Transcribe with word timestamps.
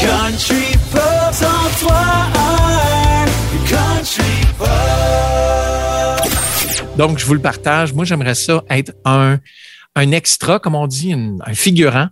Country 0.00 0.76
Pop, 0.92 1.32
sans 1.32 1.86
toi, 1.86 2.00
Country 3.68 4.22
Pop. 4.58 4.68
Donc, 6.96 7.18
je 7.18 7.26
vous 7.26 7.34
le 7.34 7.40
partage. 7.40 7.92
Moi, 7.92 8.04
j'aimerais 8.04 8.34
ça 8.34 8.62
être 8.70 8.92
un, 9.04 9.38
un 9.94 10.12
extra, 10.12 10.58
comme 10.58 10.74
on 10.74 10.86
dit, 10.86 11.10
une- 11.10 11.40
un 11.44 11.54
figurant 11.54 12.08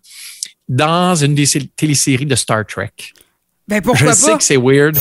dans 0.69 1.15
une 1.15 1.35
des 1.35 1.47
sé- 1.47 1.71
téléséries 1.77 2.27
de 2.27 2.35
Star 2.35 2.65
Trek. 2.67 2.91
Ben 3.69 3.77
Je 3.77 3.81
pourquoi 3.83 4.13
sais 4.15 4.31
pas? 4.33 4.39
que 4.39 4.45
c'est 4.45 4.57
weird. 4.57 4.97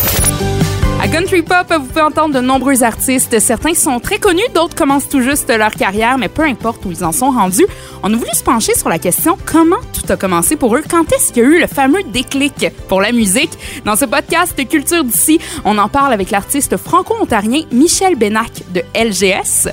À 1.05 1.07
Country 1.07 1.43
Pop, 1.43 1.71
vous 1.71 1.85
pouvez 1.85 2.01
entendre 2.01 2.33
de 2.33 2.39
nombreux 2.39 2.81
artistes. 2.81 3.39
Certains 3.39 3.75
sont 3.75 3.99
très 3.99 4.17
connus, 4.17 4.41
d'autres 4.55 4.73
commencent 4.73 5.07
tout 5.07 5.21
juste 5.21 5.55
leur 5.55 5.69
carrière, 5.69 6.17
mais 6.17 6.29
peu 6.29 6.41
importe 6.41 6.83
où 6.83 6.91
ils 6.91 7.05
en 7.05 7.11
sont 7.11 7.29
rendus, 7.29 7.67
on 8.01 8.11
a 8.11 8.17
voulu 8.17 8.31
se 8.33 8.41
pencher 8.41 8.73
sur 8.73 8.89
la 8.89 8.97
question 8.97 9.37
comment 9.45 9.75
tout 9.93 10.11
a 10.11 10.17
commencé 10.17 10.55
pour 10.55 10.75
eux? 10.75 10.81
Quand 10.89 11.13
est-ce 11.13 11.31
qu'il 11.31 11.43
y 11.43 11.45
a 11.45 11.49
eu 11.49 11.59
le 11.59 11.67
fameux 11.67 12.01
déclic 12.11 12.71
pour 12.87 13.01
la 13.01 13.11
musique? 13.11 13.51
Dans 13.85 13.95
ce 13.95 14.05
podcast 14.05 14.55
Culture 14.67 15.03
d'ici, 15.03 15.39
on 15.63 15.77
en 15.77 15.89
parle 15.89 16.11
avec 16.11 16.31
l'artiste 16.31 16.75
franco-ontarien 16.75 17.65
Michel 17.71 18.15
Benac 18.15 18.63
de 18.73 18.81
LGS. 18.95 19.69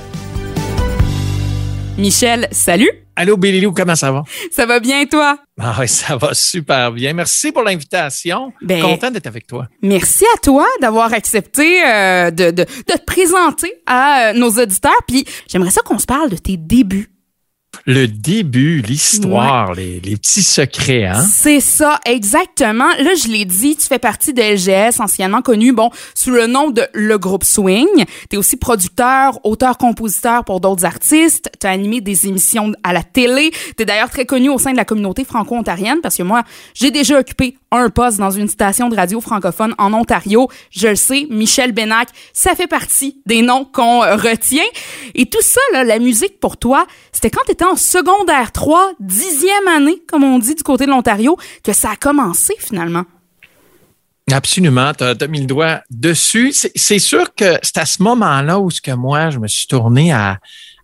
Michel, 1.97 2.47
salut! 2.51 3.02
Allô, 3.15 3.37
Billy 3.37 3.65
comment 3.75 3.95
ça 3.95 4.11
va? 4.11 4.23
Ça 4.51 4.65
va 4.65 4.79
bien, 4.79 5.05
toi? 5.05 5.37
Ah 5.59 5.75
oui, 5.79 5.87
ça 5.87 6.17
va 6.17 6.33
super 6.33 6.91
bien. 6.91 7.13
Merci 7.13 7.51
pour 7.51 7.61
l'invitation. 7.63 8.51
Ben- 8.61 8.81
Content 8.81 9.11
d'être 9.11 9.27
avec 9.27 9.45
toi. 9.45 9.67
Merci 9.83 10.25
à 10.33 10.37
toi 10.39 10.65
d'avoir 10.81 11.13
accepté 11.13 11.83
euh, 11.85 12.31
de, 12.31 12.45
de, 12.51 12.63
de 12.63 12.93
te 12.97 13.05
présenter 13.05 13.71
à 13.85 14.29
euh, 14.29 14.33
nos 14.33 14.49
auditeurs. 14.49 14.91
Puis 15.07 15.25
j'aimerais 15.47 15.69
ça 15.69 15.81
qu'on 15.81 15.99
se 15.99 16.07
parle 16.07 16.29
de 16.31 16.37
tes 16.37 16.57
débuts. 16.57 17.09
Le 17.85 18.07
début, 18.07 18.81
l'histoire, 18.81 19.73
les, 19.73 19.99
les 19.99 20.15
petits 20.15 20.43
secrets, 20.43 21.05
hein? 21.05 21.21
C'est 21.21 21.59
ça, 21.59 21.99
exactement. 22.05 22.87
Là, 22.99 23.11
je 23.21 23.27
l'ai 23.27 23.45
dit, 23.45 23.75
tu 23.75 23.87
fais 23.87 23.99
partie 23.99 24.33
de 24.33 24.41
LGS, 24.41 25.01
anciennement 25.01 25.41
connu, 25.41 25.73
bon, 25.73 25.89
sous 26.15 26.31
le 26.31 26.47
nom 26.47 26.69
de 26.69 26.83
Le 26.93 27.17
Groupe 27.17 27.43
Swing. 27.43 28.05
Tu 28.29 28.35
es 28.35 28.37
aussi 28.37 28.55
producteur, 28.55 29.39
auteur-compositeur 29.43 30.45
pour 30.45 30.61
d'autres 30.61 30.85
artistes. 30.85 31.49
Tu 31.59 31.67
as 31.67 31.71
animé 31.71 31.99
des 31.99 32.27
émissions 32.27 32.71
à 32.83 32.93
la 32.93 33.03
télé. 33.03 33.51
Tu 33.51 33.83
es 33.83 33.85
d'ailleurs 33.85 34.09
très 34.09 34.25
connu 34.25 34.49
au 34.49 34.57
sein 34.57 34.71
de 34.71 34.77
la 34.77 34.85
communauté 34.85 35.25
franco-ontarienne 35.25 35.99
parce 36.01 36.15
que 36.15 36.23
moi, 36.23 36.43
j'ai 36.73 36.91
déjà 36.91 37.19
occupé 37.19 37.57
un 37.71 37.89
poste 37.89 38.17
dans 38.17 38.31
une 38.31 38.47
station 38.47 38.87
de 38.87 38.95
radio 38.95 39.19
francophone 39.19 39.73
en 39.77 39.93
Ontario. 39.93 40.47
Je 40.69 40.89
le 40.89 40.95
sais, 40.95 41.25
Michel 41.29 41.71
Benac, 41.71 42.07
ça 42.31 42.55
fait 42.55 42.67
partie 42.67 43.17
des 43.25 43.41
noms 43.41 43.65
qu'on 43.65 44.01
retient. 44.01 44.63
Et 45.15 45.25
tout 45.25 45.41
ça, 45.41 45.59
là, 45.73 45.83
la 45.83 45.99
musique 45.99 46.39
pour 46.39 46.57
toi, 46.57 46.85
c'était 47.11 47.31
quand 47.31 47.41
tu 47.45 47.62
secondaire 47.75 48.51
3, 48.51 48.93
dixième 48.99 49.67
année, 49.67 50.01
comme 50.07 50.23
on 50.23 50.39
dit 50.39 50.55
du 50.55 50.63
côté 50.63 50.85
de 50.85 50.91
l'Ontario, 50.91 51.37
que 51.63 51.73
ça 51.73 51.91
a 51.91 51.95
commencé 51.95 52.53
finalement. 52.59 53.05
Absolument, 54.31 54.93
tu 54.93 55.03
as, 55.03 55.27
mis 55.27 55.41
le 55.41 55.45
doigt 55.45 55.81
dessus. 55.89 56.53
C'est 56.53 56.99
sûr 56.99 57.35
que 57.35 57.57
c'est 57.61 57.77
à 57.77 57.85
ce 57.85 58.01
moment-là 58.03 58.59
où 58.59 58.69
ce 58.69 58.81
que 58.81 58.91
moi, 58.91 59.29
je 59.29 59.39
me 59.39 59.47
suis 59.47 59.67
tourné 59.67 60.13
à, 60.13 60.39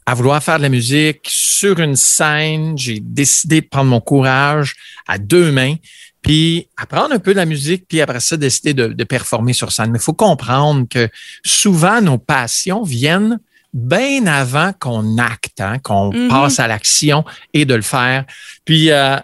à 0.05 0.13
vouloir 0.13 0.43
faire 0.43 0.57
de 0.57 0.63
la 0.63 0.69
musique 0.69 1.21
sur 1.23 1.79
une 1.79 1.95
scène. 1.95 2.77
J'ai 2.77 2.99
décidé 2.99 3.61
de 3.61 3.67
prendre 3.67 3.89
mon 3.89 4.01
courage 4.01 4.75
à 5.07 5.17
deux 5.17 5.51
mains, 5.51 5.75
puis 6.21 6.67
apprendre 6.75 7.13
un 7.13 7.19
peu 7.19 7.31
de 7.31 7.37
la 7.37 7.45
musique, 7.45 7.85
puis 7.87 8.01
après 8.01 8.19
ça, 8.19 8.35
décider 8.35 8.73
de, 8.73 8.87
de 8.87 9.03
performer 9.05 9.53
sur 9.53 9.71
scène. 9.71 9.91
Mais 9.91 9.99
il 9.99 10.03
faut 10.03 10.13
comprendre 10.13 10.85
que 10.89 11.07
souvent, 11.45 12.01
nos 12.01 12.17
passions 12.17 12.83
viennent 12.83 13.39
bien 13.73 14.25
avant 14.27 14.73
qu'on 14.79 15.17
acte, 15.17 15.59
hein, 15.61 15.77
qu'on 15.79 16.11
Mhm. 16.11 16.27
passe 16.29 16.59
à 16.59 16.67
l'action 16.67 17.23
et 17.53 17.65
de 17.65 17.75
le 17.75 17.81
faire. 17.81 18.25
Puis, 18.65 18.89
euh, 18.91 19.17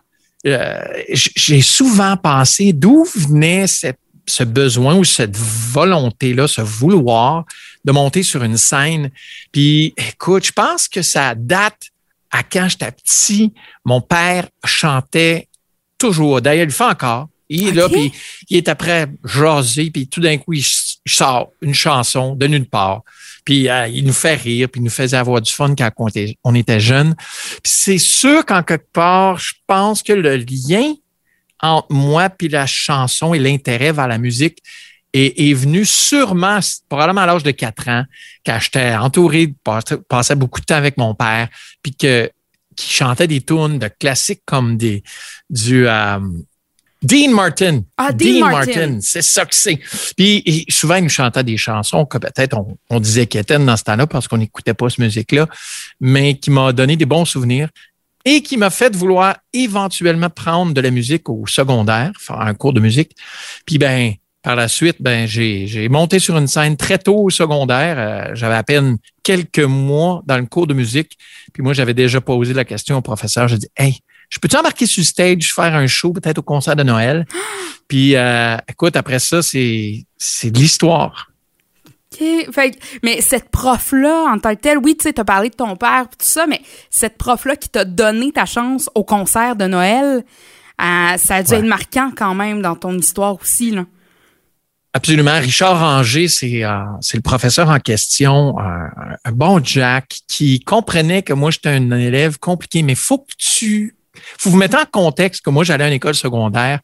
euh, 0.45 0.79
j'ai 1.09 1.61
souvent 1.61 2.15
pensé 2.17 2.71
d'où 2.73 3.05
venait 3.15 3.67
cette, 3.67 3.97
ce 4.27 4.43
besoin 4.43 4.95
ou 4.95 5.03
cette 5.03 5.35
volonté-là, 5.37 6.47
ce 6.47 6.61
vouloir 6.61 7.45
de 7.83 7.91
monter 7.91 8.23
sur 8.23 8.43
une 8.43 8.57
scène. 8.57 9.09
Puis, 9.51 9.93
écoute, 9.97 10.45
je 10.45 10.51
pense 10.51 10.87
que 10.87 11.01
ça 11.01 11.35
date 11.35 11.89
à 12.31 12.41
quand 12.43 12.67
j'étais 12.67 12.91
petit. 12.91 13.53
Mon 13.85 14.01
père 14.01 14.47
chantait 14.65 15.47
toujours. 15.97 16.41
D'ailleurs, 16.41 16.63
il 16.63 16.67
le 16.67 16.71
fait 16.71 16.83
encore. 16.83 17.27
Il 17.47 17.67
est 17.67 17.71
là, 17.73 17.87
puis 17.87 18.11
il 18.49 18.57
est 18.57 18.67
après 18.69 19.05
jaser, 19.23 19.91
puis 19.91 20.07
tout 20.07 20.19
d'un 20.19 20.37
coup, 20.37 20.53
il, 20.53 20.65
il 21.05 21.11
sort 21.11 21.51
une 21.61 21.75
chanson 21.75 22.35
de 22.35 22.47
nulle 22.47 22.65
part. 22.67 23.03
Puis 23.45 23.69
euh, 23.69 23.87
il 23.87 24.05
nous 24.05 24.13
fait 24.13 24.35
rire, 24.35 24.67
puis 24.69 24.81
il 24.81 24.83
nous 24.83 24.89
faisait 24.89 25.17
avoir 25.17 25.39
du 25.39 25.51
fun 25.51 25.73
quand 25.75 25.89
on 25.97 26.07
était, 26.07 26.37
on 26.43 26.55
était 26.55 26.79
jeunes. 26.79 27.15
Puis 27.15 27.73
c'est 27.73 27.97
sûr 27.97 28.45
qu'en 28.45 28.63
quelque 28.63 28.91
part, 28.91 29.37
je 29.39 29.53
pense 29.67 30.03
que 30.03 30.13
le 30.13 30.37
lien 30.37 30.93
entre 31.61 31.87
moi 31.91 32.29
puis 32.29 32.49
la 32.49 32.65
chanson 32.65 33.33
et 33.33 33.39
l'intérêt 33.39 33.91
vers 33.91 34.07
la 34.07 34.17
musique 34.17 34.61
est, 35.13 35.49
est 35.49 35.53
venu 35.53 35.85
sûrement, 35.85 36.59
probablement 36.89 37.21
à 37.21 37.25
l'âge 37.27 37.43
de 37.43 37.51
4 37.51 37.89
ans, 37.89 38.03
quand 38.45 38.59
j'étais 38.59 38.95
entouré, 38.95 39.53
passais 40.09 40.35
beaucoup 40.35 40.59
de 40.59 40.65
temps 40.65 40.75
avec 40.75 40.97
mon 40.97 41.15
père, 41.15 41.47
puis 41.81 41.95
que 41.95 42.29
qui 42.75 42.91
chantait 42.91 43.27
des 43.27 43.41
tunes 43.41 43.79
de 43.79 43.87
classiques 43.87 44.41
comme 44.45 44.75
des 44.75 45.01
du 45.49 45.87
euh, 45.87 46.19
Dean 47.05 47.31
Martin. 47.33 47.81
Ah, 47.97 48.11
Dean 48.11 48.39
Martin. 48.39 48.99
c'est 49.01 49.21
ça 49.21 49.45
que 49.45 49.53
c'est. 49.55 49.79
Puis 50.17 50.65
souvent, 50.69 50.95
il 50.95 51.03
nous 51.03 51.09
chantait 51.09 51.43
des 51.43 51.57
chansons 51.57 52.05
que 52.05 52.17
peut-être 52.17 52.57
on, 52.57 52.77
on 52.89 52.99
disait 52.99 53.27
qu'elles 53.27 53.41
étaient 53.41 53.59
dans 53.59 53.77
ce 53.77 53.83
temps-là 53.83 54.07
parce 54.07 54.27
qu'on 54.27 54.37
n'écoutait 54.37 54.73
pas 54.73 54.89
cette 54.89 54.99
musique-là, 54.99 55.47
mais 55.99 56.37
qui 56.37 56.51
m'a 56.51 56.73
donné 56.73 56.95
des 56.95 57.05
bons 57.05 57.25
souvenirs 57.25 57.69
et 58.25 58.41
qui 58.41 58.57
m'a 58.57 58.71
fait 58.71 58.95
vouloir 58.95 59.37
éventuellement 59.53 60.29
prendre 60.29 60.73
de 60.73 60.81
la 60.81 60.89
musique 60.89 61.29
au 61.29 61.45
secondaire, 61.45 62.11
faire 62.19 62.41
un 62.41 62.55
cours 62.55 62.73
de 62.73 62.79
musique. 62.79 63.11
Puis 63.67 63.77
ben, 63.77 64.13
par 64.41 64.55
la 64.55 64.67
suite, 64.67 64.97
ben 64.99 65.27
j'ai 65.27 65.67
j'ai 65.67 65.89
monté 65.89 66.19
sur 66.19 66.37
une 66.37 66.47
scène 66.47 66.75
très 66.75 66.97
tôt 66.97 67.17
au 67.17 67.29
secondaire. 67.29 67.95
Euh, 67.99 68.35
J'avais 68.35 68.55
à 68.55 68.63
peine 68.63 68.97
quelques 69.23 69.59
mois 69.59 70.23
dans 70.25 70.37
le 70.37 70.45
cours 70.45 70.67
de 70.67 70.73
musique. 70.73 71.17
Puis 71.53 71.61
moi, 71.61 71.73
j'avais 71.73 71.93
déjà 71.93 72.19
posé 72.19 72.53
la 72.53 72.65
question 72.65 72.97
au 72.97 73.01
professeur. 73.01 73.47
J'ai 73.47 73.57
dit, 73.57 73.69
hey, 73.77 73.99
je 74.29 74.39
peux-tu 74.39 74.55
embarquer 74.57 74.85
sur 74.85 75.03
stage, 75.03 75.53
faire 75.53 75.75
un 75.75 75.87
show 75.87 76.11
peut-être 76.13 76.39
au 76.39 76.43
concert 76.43 76.75
de 76.75 76.83
Noël? 76.83 77.25
Puis 77.87 78.15
euh, 78.15 78.57
écoute, 78.67 78.95
après 78.95 79.19
ça, 79.19 79.41
c'est 79.41 80.05
c'est 80.17 80.51
de 80.51 80.57
l'histoire. 80.57 81.29
OK. 82.13 82.19
Fait 82.53 82.77
mais 83.03 83.21
cette 83.21 83.49
prof-là, 83.49 84.25
en 84.33 84.39
tant 84.39 84.55
que 84.55 84.61
telle, 84.61 84.77
oui, 84.79 84.95
tu 84.97 85.03
sais, 85.03 85.13
t'as 85.13 85.23
parlé 85.23 85.49
de 85.49 85.55
ton 85.55 85.75
père, 85.75 86.05
tout 86.09 86.15
ça, 86.25 86.47
mais 86.47 86.61
cette 86.89 87.17
prof-là 87.17 87.55
qui 87.57 87.69
t'a 87.69 87.85
donné 87.85 88.31
ta 88.31 88.45
chance 88.45 88.89
au 88.95 89.03
concert 89.03 89.55
de 89.55 89.65
Noël, 89.65 90.23
euh, 90.81 91.17
ça 91.17 91.35
a 91.35 91.43
dû 91.43 91.51
Ouais. 91.51 91.59
être 91.59 91.65
marquant 91.65 92.11
quand 92.15 92.33
même 92.33 92.61
dans 92.61 92.75
ton 92.75 92.97
histoire 92.97 93.35
aussi, 93.41 93.71
là. 93.71 93.85
Absolument. 94.93 95.37
Richard 95.41 95.77
Ranger, 95.77 96.29
c'est 96.29 96.63
euh, 96.63 96.79
c'est 97.01 97.17
le 97.17 97.21
professeur 97.21 97.69
en 97.69 97.79
question, 97.79 98.57
un, 98.59 98.89
un 99.25 99.31
bon 99.33 99.61
Jack 99.61 100.19
qui 100.29 100.61
comprenait 100.61 101.21
que 101.21 101.33
moi, 101.33 101.51
j'étais 101.51 101.67
un 101.69 101.91
élève 101.91 102.39
compliqué, 102.39 102.81
mais 102.81 102.95
faut 102.95 103.17
que 103.19 103.33
tu... 103.37 103.94
faut 104.37 104.49
vous 104.49 104.57
mettre 104.57 104.77
en 104.77 104.85
contexte 104.85 105.43
que 105.43 105.49
moi, 105.49 105.63
j'allais 105.63 105.83
à 105.83 105.87
une 105.87 105.93
école 105.93 106.15
secondaire, 106.15 106.79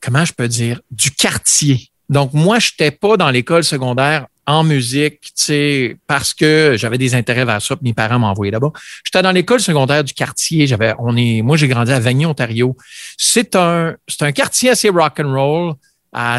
comment 0.00 0.24
je 0.24 0.32
peux 0.32 0.48
dire, 0.48 0.80
du 0.90 1.10
quartier. 1.10 1.88
Donc, 2.08 2.32
moi, 2.32 2.58
je 2.58 2.70
n'étais 2.70 2.90
pas 2.90 3.16
dans 3.16 3.30
l'école 3.30 3.64
secondaire 3.64 4.26
en 4.46 4.62
musique, 4.62 5.20
tu 5.20 5.30
sais, 5.36 5.96
parce 6.06 6.34
que 6.34 6.74
j'avais 6.76 6.98
des 6.98 7.14
intérêts 7.14 7.46
vers 7.46 7.62
ça, 7.62 7.76
puis 7.76 7.84
mes 7.84 7.94
parents 7.94 8.18
m'envoyaient 8.18 8.52
là-bas. 8.52 8.72
J'étais 9.02 9.22
dans 9.22 9.32
l'école 9.32 9.60
secondaire 9.60 10.04
du 10.04 10.12
quartier. 10.12 10.66
J'avais, 10.66 10.94
on 10.98 11.16
est, 11.16 11.40
moi, 11.42 11.56
j'ai 11.56 11.68
grandi 11.68 11.92
à 11.92 11.98
Vanier, 11.98 12.26
Ontario. 12.26 12.76
C'est 13.16 13.56
un, 13.56 13.94
c'est 14.06 14.22
un 14.22 14.32
quartier 14.32 14.70
assez 14.70 14.90
rock 14.90 15.18
and 15.20 15.32
roll. 15.32 15.74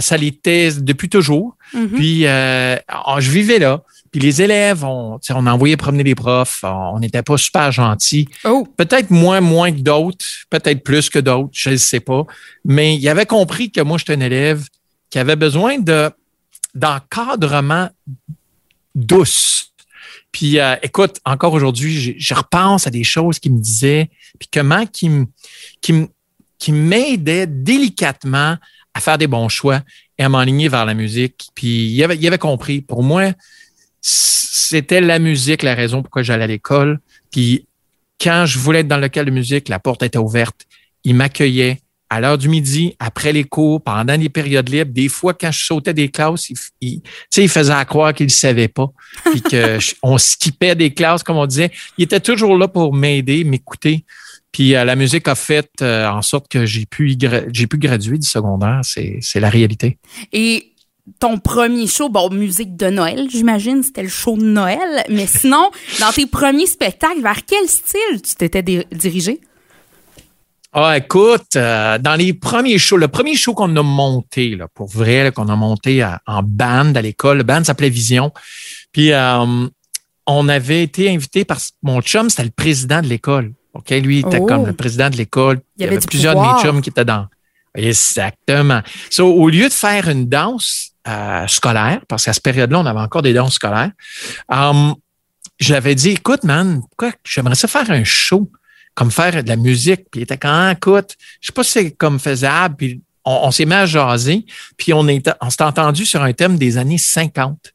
Ça 0.01 0.15
l'était 0.15 0.71
depuis 0.77 1.09
toujours. 1.09 1.57
Mhm. 1.73 1.89
Puis 1.89 2.27
euh, 2.27 2.77
je 3.19 3.29
vivais 3.29 3.59
là. 3.59 3.81
Puis 4.15 4.21
les 4.21 4.41
élèves, 4.41 4.85
on, 4.85 5.19
on 5.29 5.45
envoyait 5.45 5.75
promener 5.75 6.03
les 6.03 6.15
profs. 6.15 6.63
On 6.63 6.99
n'était 6.99 7.21
pas 7.21 7.35
super 7.35 7.73
gentils. 7.73 8.29
Oh, 8.45 8.65
Peut-être 8.77 9.11
moins, 9.11 9.41
moins 9.41 9.73
que 9.73 9.79
d'autres, 9.81 10.23
peut-être 10.49 10.85
plus 10.85 11.09
que 11.09 11.19
d'autres, 11.19 11.49
je 11.51 11.71
ne 11.71 11.75
sais 11.75 11.99
pas. 11.99 12.23
Mais 12.63 12.95
il 12.95 13.09
avait 13.09 13.25
compris 13.25 13.71
que 13.71 13.81
moi, 13.81 13.97
j'étais 13.97 14.13
un 14.13 14.21
élève 14.21 14.69
qui 15.09 15.19
avait 15.19 15.35
besoin 15.35 15.79
de 15.79 16.09
d'encadrement 16.73 17.89
douce. 18.95 19.73
Puis 20.31 20.61
euh, 20.61 20.77
écoute, 20.81 21.19
encore 21.25 21.51
aujourd'hui, 21.51 22.15
je, 22.17 22.33
repense 22.33 22.87
à 22.87 22.91
des 22.91 23.03
choses 23.03 23.37
qu'il 23.37 23.51
me 23.51 23.59
disait, 23.59 24.09
puis 24.39 24.47
comment 24.49 24.85
qu'il 24.85 25.27
me- 25.89 26.07
m'aidait 26.69 27.47
délicatement 27.47 28.55
à 28.93 29.01
faire 29.01 29.17
des 29.17 29.27
bons 29.27 29.49
choix 29.49 29.81
et 30.17 30.23
à 30.23 30.29
m'enligner 30.29 30.69
vers 30.69 30.85
la 30.85 30.93
musique. 30.93 31.49
Puis 31.53 31.87
il 31.87 32.01
avait, 32.01 32.15
il 32.15 32.25
avait 32.25 32.37
compris. 32.37 32.79
Pour 32.79 33.03
moi, 33.03 33.33
c'était 34.07 35.01
la 35.01 35.17
musique 35.17 35.63
la 35.63 35.73
raison 35.73 36.01
pourquoi 36.03 36.21
j'allais 36.21 36.43
à 36.43 36.47
l'école. 36.47 36.99
Puis 37.31 37.65
quand 38.21 38.45
je 38.45 38.59
voulais 38.59 38.81
être 38.81 38.87
dans 38.87 38.97
le 38.97 39.01
local 39.03 39.25
de 39.25 39.31
musique, 39.31 39.67
la 39.67 39.79
porte 39.79 40.03
était 40.03 40.19
ouverte. 40.19 40.61
Il 41.03 41.15
m'accueillait 41.15 41.79
à 42.07 42.21
l'heure 42.21 42.37
du 42.37 42.49
midi, 42.49 42.95
après 42.99 43.33
les 43.33 43.43
cours, 43.45 43.81
pendant 43.81 44.15
les 44.15 44.29
périodes 44.29 44.69
libres. 44.69 44.91
Des 44.93 45.09
fois, 45.09 45.33
quand 45.33 45.51
je 45.51 45.65
sautais 45.65 45.93
des 45.93 46.09
classes, 46.09 46.49
il, 46.51 46.55
il, 46.81 47.01
tu 47.01 47.09
sais, 47.31 47.43
il 47.43 47.49
faisait 47.49 47.73
à 47.73 47.83
croire 47.83 48.13
qu'il 48.13 48.27
ne 48.27 48.31
savait 48.31 48.67
pas. 48.67 48.87
Puis 49.31 49.41
que 49.41 49.79
je- 49.79 49.95
on 50.03 50.19
skippait 50.19 50.75
des 50.75 50.93
classes, 50.93 51.23
comme 51.23 51.37
on 51.37 51.47
disait. 51.47 51.71
Il 51.97 52.03
était 52.03 52.19
toujours 52.19 52.57
là 52.59 52.67
pour 52.67 52.93
m'aider, 52.93 53.43
m'écouter. 53.43 54.05
Puis 54.51 54.75
euh, 54.75 54.85
la 54.85 54.95
musique 54.95 55.27
a 55.27 55.33
fait 55.35 55.67
euh, 55.81 56.07
en 56.07 56.21
sorte 56.21 56.47
que 56.47 56.65
j'ai 56.67 56.85
pu, 56.85 57.17
j'ai 57.51 57.67
pu 57.67 57.77
graduer 57.79 58.19
du 58.19 58.27
secondaire. 58.27 58.81
C'est, 58.83 59.17
c'est 59.21 59.39
la 59.39 59.49
réalité. 59.49 59.97
Et 60.31 60.71
ton 61.19 61.37
premier 61.37 61.87
show, 61.87 62.09
bon, 62.09 62.29
musique 62.31 62.75
de 62.75 62.87
Noël, 62.87 63.27
j'imagine, 63.29 63.83
c'était 63.83 64.03
le 64.03 64.09
show 64.09 64.37
de 64.37 64.43
Noël. 64.43 65.03
Mais 65.09 65.27
sinon, 65.27 65.69
dans 65.99 66.11
tes 66.11 66.25
premiers 66.25 66.65
spectacles, 66.67 67.21
vers 67.21 67.45
quel 67.45 67.67
style 67.67 68.21
tu 68.23 68.35
t'étais 68.35 68.63
dirigé? 68.91 69.39
Ah, 70.73 70.97
écoute, 70.97 71.55
euh, 71.55 71.97
dans 71.99 72.15
les 72.15 72.33
premiers 72.33 72.77
shows, 72.77 72.97
le 72.97 73.07
premier 73.07 73.35
show 73.35 73.53
qu'on 73.53 73.73
a 73.77 73.81
monté, 73.83 74.55
là, 74.57 74.67
pour 74.73 74.89
vrai, 74.89 75.31
qu'on 75.33 75.47
a 75.47 75.55
monté 75.55 76.03
en 76.27 76.43
band 76.43 76.93
à 76.95 77.01
l'école, 77.01 77.37
le 77.37 77.43
band 77.43 77.63
s'appelait 77.63 77.89
Vision. 77.89 78.33
Puis 78.91 79.13
euh, 79.13 79.67
on 80.27 80.49
avait 80.49 80.83
été 80.83 81.09
invité 81.09 81.45
par 81.45 81.59
mon 81.81 82.01
chum, 82.01 82.29
c'était 82.29 82.43
le 82.43 82.49
président 82.49 83.01
de 83.01 83.07
l'école. 83.07 83.53
OK, 83.73 83.89
lui, 83.91 84.19
il 84.19 84.27
était 84.27 84.39
Oh. 84.41 84.45
comme 84.45 84.65
le 84.65 84.73
président 84.73 85.09
de 85.09 85.15
l'école. 85.15 85.61
Il 85.77 85.85
y 85.85 85.87
avait 85.87 85.99
plusieurs 85.99 86.35
de 86.35 86.41
mes 86.41 86.61
chums 86.61 86.81
qui 86.81 86.89
étaient 86.89 87.05
dans. 87.05 87.27
Exactement. 87.73 88.81
So, 89.09 89.27
au 89.33 89.49
lieu 89.49 89.67
de 89.69 89.73
faire 89.73 90.09
une 90.09 90.27
danse 90.27 90.91
euh, 91.07 91.47
scolaire, 91.47 92.01
parce 92.07 92.25
qu'à 92.25 92.33
cette 92.33 92.43
période-là, 92.43 92.79
on 92.79 92.85
avait 92.85 92.99
encore 92.99 93.21
des 93.21 93.33
danses 93.33 93.55
scolaires, 93.55 93.91
euh, 94.51 94.93
j'avais 95.59 95.95
dit, 95.95 96.11
écoute, 96.11 96.43
man, 96.43 96.81
j'aimerais 97.23 97.55
ça 97.55 97.67
faire 97.67 97.89
un 97.89 98.03
show, 98.03 98.51
comme 98.95 99.11
faire 99.11 99.43
de 99.43 99.49
la 99.49 99.55
musique. 99.55 100.09
Puis 100.09 100.21
il 100.21 100.23
était 100.23 100.37
quand, 100.37 100.49
ah, 100.49 100.71
écoute, 100.71 101.15
je 101.41 101.47
sais 101.47 101.53
pas 101.53 101.63
si 101.63 101.71
c'est 101.71 101.91
comme 101.91 102.19
faisable. 102.19 102.85
On, 103.25 103.47
on 103.47 103.51
s'est 103.51 103.65
mis 103.65 103.73
à 103.73 103.85
jaser, 103.85 104.45
puis 104.77 104.93
on, 104.93 105.07
est, 105.07 105.27
s'est 105.27 105.63
entendu 105.63 106.05
sur 106.05 106.21
un 106.21 106.33
thème 106.33 106.57
des 106.57 106.77
années 106.77 106.97
50. 106.97 107.73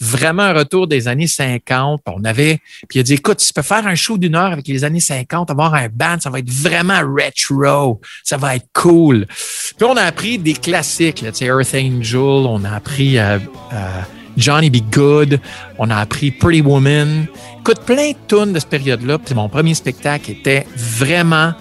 Vraiment 0.00 0.42
un 0.42 0.52
retour 0.52 0.86
des 0.86 1.08
années 1.08 1.26
50. 1.26 2.02
Puis 2.04 2.14
On 2.16 2.24
avait, 2.24 2.60
puis 2.88 2.98
il 2.98 3.00
a 3.00 3.02
dit, 3.02 3.14
écoute, 3.14 3.38
tu 3.38 3.52
peux 3.52 3.62
faire 3.62 3.86
un 3.86 3.94
show 3.94 4.18
d'une 4.18 4.34
heure 4.34 4.52
avec 4.52 4.66
les 4.66 4.84
années 4.84 5.00
50, 5.00 5.50
avoir 5.50 5.74
un 5.74 5.88
band, 5.88 6.18
ça 6.20 6.30
va 6.30 6.38
être 6.38 6.50
vraiment 6.50 7.00
retro, 7.00 8.00
ça 8.22 8.36
va 8.36 8.56
être 8.56 8.66
cool. 8.72 9.26
Puis 9.26 9.86
on 9.86 9.96
a 9.96 10.02
appris 10.02 10.38
des 10.38 10.54
classiques, 10.54 11.22
là, 11.22 11.30
Earth 11.40 11.74
Angel, 11.74 12.18
on 12.18 12.64
a 12.64 12.70
appris 12.70 13.18
euh, 13.18 13.38
euh, 13.72 14.00
Johnny 14.36 14.70
Be 14.70 14.82
Good, 14.90 15.40
on 15.78 15.90
a 15.90 15.96
appris 15.96 16.30
Pretty 16.30 16.60
Woman. 16.60 17.26
Écoute, 17.60 17.80
plein 17.86 18.10
de 18.10 18.16
tunes 18.26 18.52
de 18.52 18.58
cette 18.58 18.70
période-là. 18.70 19.18
Mon 19.34 19.48
premier 19.48 19.74
spectacle 19.74 20.30
était 20.30 20.66
vraiment 20.76 21.54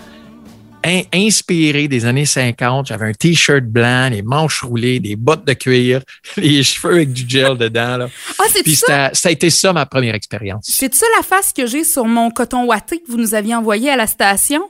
in- 0.84 1.04
inspiré 1.14 1.88
des 1.88 2.06
années 2.06 2.26
50. 2.26 2.88
J'avais 2.88 3.08
un 3.08 3.14
T-shirt 3.14 3.64
blanc, 3.64 4.10
les 4.12 4.22
manches 4.22 4.62
roulées, 4.64 5.00
des 5.00 5.16
bottes 5.16 5.46
de 5.46 5.54
cuir, 5.54 6.02
les 6.38 6.64
cheveux 6.64 6.94
avec 6.96 7.14
du 7.14 7.28
gel 7.28 7.58
dedans. 7.58 7.98
Là. 7.98 8.10
Ah, 8.40 8.44
c'est 8.52 8.64
Puis 8.64 8.76
ça? 8.76 9.12
a 9.24 9.32
été 9.32 9.50
ça 9.50 9.72
ma 9.74 9.86
première 9.86 10.16
expérience. 10.16 10.66
C'est 10.70 10.94
ça 10.94 11.06
la 11.18 11.24
face 11.24 11.54
que 11.54 11.66
j'ai 11.66 11.84
sur 11.84 12.06
mon 12.06 12.30
coton 12.32 12.66
ouaté 12.66 13.00
que 13.00 13.10
vous 13.10 13.18
nous 13.18 13.34
aviez 13.36 13.56
envoyé 13.56 13.90
à 13.90 13.96
la 13.96 14.08
station? 14.08 14.62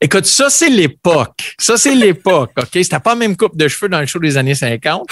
Écoute, 0.00 0.26
ça, 0.26 0.50
c'est 0.50 0.68
l'époque. 0.70 1.54
Ça, 1.58 1.76
c'est 1.76 1.94
l'époque, 1.94 2.50
OK? 2.58 2.68
C'était 2.72 2.98
pas 3.00 3.10
la 3.10 3.16
même 3.16 3.36
coupe 3.36 3.56
de 3.56 3.68
cheveux 3.68 3.88
dans 3.88 4.00
le 4.00 4.06
show 4.06 4.18
des 4.18 4.36
années 4.36 4.54
50. 4.54 5.08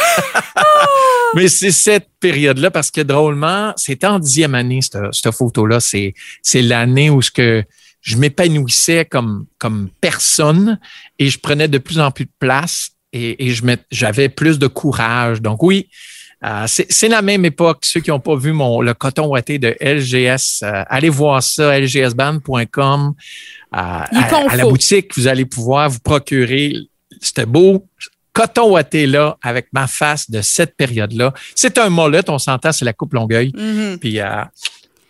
Mais 1.34 1.48
c'est 1.48 1.72
cette 1.72 2.08
période-là 2.20 2.70
parce 2.70 2.90
que 2.90 3.00
drôlement, 3.00 3.72
c'était 3.76 4.06
en 4.06 4.18
dixième 4.18 4.54
année, 4.54 4.80
cette, 4.82 4.98
cette 5.12 5.34
photo-là. 5.34 5.80
C'est, 5.80 6.14
c'est 6.42 6.62
l'année 6.62 7.10
où 7.10 7.20
ce 7.22 7.30
que 7.30 7.64
je 8.06 8.16
m'épanouissais 8.16 9.04
comme, 9.04 9.46
comme 9.58 9.90
personne 10.00 10.78
et 11.18 11.28
je 11.28 11.40
prenais 11.40 11.66
de 11.66 11.78
plus 11.78 11.98
en 11.98 12.12
plus 12.12 12.26
de 12.26 12.30
place 12.38 12.90
et, 13.12 13.48
et 13.48 13.54
j'avais 13.90 14.28
plus 14.28 14.60
de 14.60 14.68
courage. 14.68 15.42
Donc 15.42 15.60
oui, 15.64 15.88
euh, 16.44 16.66
c'est, 16.68 16.86
c'est 16.88 17.08
la 17.08 17.20
même 17.20 17.44
époque. 17.44 17.78
Ceux 17.82 17.98
qui 17.98 18.10
n'ont 18.10 18.20
pas 18.20 18.36
vu 18.36 18.52
mon, 18.52 18.80
le 18.80 18.94
coton 18.94 19.26
ouaté 19.26 19.58
de 19.58 19.76
LGS, 19.80 20.62
euh, 20.62 20.84
allez 20.88 21.08
voir 21.08 21.42
ça, 21.42 21.76
lgsband.com. 21.80 23.14
Euh, 23.74 23.76
à, 23.76 24.56
la 24.56 24.64
boutique, 24.64 25.16
vous 25.16 25.26
allez 25.26 25.44
pouvoir 25.44 25.90
vous 25.90 25.98
procurer 25.98 26.76
ce 27.20 27.44
beau 27.44 27.88
coton 28.36 28.70
ouaté-là 28.70 29.38
avec 29.40 29.68
ma 29.72 29.86
face 29.86 30.30
de 30.30 30.42
cette 30.42 30.76
période-là. 30.76 31.32
C'est 31.54 31.78
un 31.78 31.88
mollet, 31.88 32.28
on 32.28 32.38
s'entend, 32.38 32.70
c'est 32.70 32.84
la 32.84 32.92
coupe 32.92 33.14
Longueuil. 33.14 33.50
Mhm. 33.56 33.98
Puis 33.98 34.20
euh, 34.20 34.44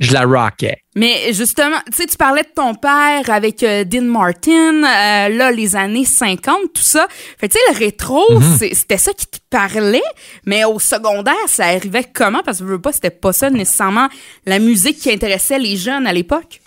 je 0.01 0.13
la 0.13 0.25
rockais. 0.25 0.79
Mais 0.95 1.33
justement, 1.33 1.77
tu 1.91 1.97
sais, 1.99 2.07
tu 2.07 2.17
parlais 2.17 2.43
de 2.43 2.49
ton 2.55 2.75
père 2.75 3.29
avec 3.29 3.63
euh, 3.63 3.85
Dean 3.85 4.03
Martin, 4.03 4.83
euh, 4.83 5.29
là, 5.29 5.51
les 5.51 5.77
années 5.77 6.05
50, 6.05 6.73
tout 6.75 6.83
ça. 6.83 7.07
Fait 7.39 7.49
tu 7.49 7.59
sais, 7.59 7.73
le 7.73 7.79
rétro, 7.79 8.23
Mhm. 8.31 8.59
c'était 8.73 8.99
ça 8.99 9.13
qui 9.13 9.27
te 9.27 9.39
parlait, 9.51 10.03
mais 10.45 10.65
au 10.65 10.79
secondaire, 10.79 11.35
ça 11.47 11.67
arrivait 11.67 12.05
comment? 12.13 12.43
Parce 12.45 12.59
que 12.59 12.65
je 12.65 12.71
veux 12.71 12.81
pas, 12.81 12.93
c'était 12.93 13.11
pas 13.11 13.33
ça 13.33 13.51
nécessairement 13.51 14.09
la 14.47 14.59
musique 14.59 14.99
qui 14.99 15.11
intéressait 15.11 15.59
les 15.59 15.77
jeunes 15.77 16.07
à 16.07 16.13
l'époque. 16.13 16.61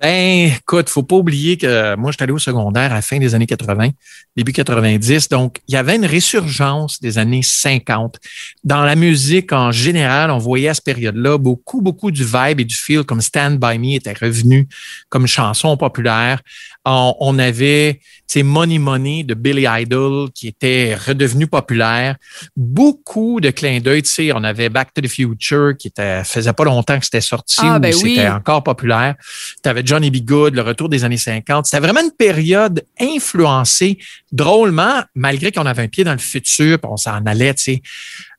Ben, 0.00 0.52
écoute, 0.54 0.90
faut 0.90 1.02
pas 1.02 1.16
oublier 1.16 1.56
que 1.56 1.96
moi, 1.96 2.10
je 2.10 2.16
suis 2.16 2.22
allé 2.22 2.32
au 2.32 2.38
secondaire 2.38 2.92
à 2.92 2.96
la 2.96 3.02
fin 3.02 3.18
des 3.18 3.34
années 3.34 3.46
80, 3.46 3.90
début 4.36 4.52
90. 4.52 5.30
Donc, 5.30 5.60
il 5.68 5.72
y 5.72 5.76
avait 5.76 5.96
une 5.96 6.04
résurgence 6.04 7.00
des 7.00 7.16
années 7.16 7.42
50. 7.42 8.18
Dans 8.62 8.82
la 8.82 8.94
musique 8.94 9.52
en 9.52 9.72
général, 9.72 10.30
on 10.30 10.38
voyait 10.38 10.68
à 10.68 10.74
cette 10.74 10.84
période-là 10.84 11.38
beaucoup, 11.38 11.80
beaucoup 11.80 12.10
du 12.10 12.24
vibe 12.24 12.60
et 12.60 12.64
du 12.64 12.74
feel, 12.74 13.04
comme 13.04 13.22
Stand 13.22 13.58
By 13.58 13.78
Me 13.78 13.96
était 13.96 14.12
revenu 14.12 14.68
comme 15.08 15.26
chanson 15.26 15.78
populaire. 15.78 16.42
On, 16.84 17.14
on 17.20 17.38
avait, 17.38 18.00
sais, 18.28 18.42
Money 18.42 18.78
Money 18.78 19.22
de 19.24 19.34
Billy 19.34 19.66
Idol 19.68 20.30
qui 20.32 20.48
était 20.48 20.94
redevenu 20.96 21.46
populaire. 21.46 22.16
Beaucoup 22.56 23.40
de 23.40 23.50
clins 23.50 23.80
d'œil, 23.80 24.02
tu 24.02 24.10
sais, 24.10 24.32
on 24.34 24.42
avait 24.44 24.68
Back 24.68 24.92
to 24.94 25.00
the 25.02 25.08
Future 25.08 25.72
qui 25.78 25.88
était, 25.88 26.24
faisait 26.24 26.52
pas 26.52 26.64
longtemps 26.64 26.98
que 26.98 27.04
c'était 27.04 27.20
sorti 27.20 27.56
Ah, 27.62 27.76
ou 27.76 27.80
ben 27.80 27.94
oui. 28.02 28.14
c'était 28.16 28.28
encore 28.28 28.62
populaire. 28.62 29.14
Tu 29.62 29.68
avais 29.68 29.82
Johnny 29.84 30.10
B. 30.10 30.16
Good, 30.24 30.54
le 30.54 30.62
retour 30.62 30.88
des 30.88 31.04
années 31.04 31.16
50. 31.16 31.66
C'était 31.66 31.80
vraiment 31.80 32.00
une 32.02 32.10
période 32.16 32.84
influencée 33.00 33.98
drôlement, 34.32 35.02
malgré 35.14 35.52
qu'on 35.52 35.66
avait 35.66 35.82
un 35.82 35.88
pied 35.88 36.04
dans 36.04 36.12
le 36.12 36.18
futur, 36.18 36.78
puis 36.78 36.90
on 36.90 36.96
s'en 36.96 37.24
allait, 37.26 37.54
tu 37.54 37.62
sais, 37.62 37.82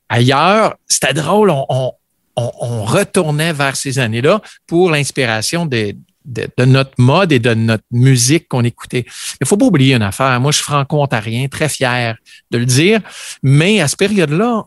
ailleurs. 0.08 0.74
C'était 0.86 1.14
drôle, 1.14 1.50
on, 1.50 1.64
on, 1.68 1.92
on- 2.36 2.52
on 2.60 2.84
retournait 2.84 3.52
vers 3.52 3.74
ces 3.76 3.98
années-là 3.98 4.40
pour 4.66 4.90
l'inspiration 4.90 5.66
de, 5.66 5.94
de, 6.28 6.64
notre 6.64 6.92
mode 6.98 7.32
et 7.32 7.38
de 7.38 7.54
notre 7.54 7.84
musique 7.90 8.48
qu'on 8.48 8.62
écoutait. 8.62 9.06
Il 9.40 9.46
faut 9.46 9.56
pas 9.56 9.66
oublier 9.66 9.94
une 9.94 10.02
affaire. 10.02 10.38
Moi, 10.40 10.52
je 10.52 10.56
suis 10.56 10.64
franco-ontarien, 10.64 11.48
très 11.48 11.68
fier 11.68 12.16
de 12.50 12.58
le 12.58 12.66
dire, 12.66 13.00
mais 13.42 13.80
à 13.80 13.88
cette 13.88 13.98
période-là, 13.98 14.64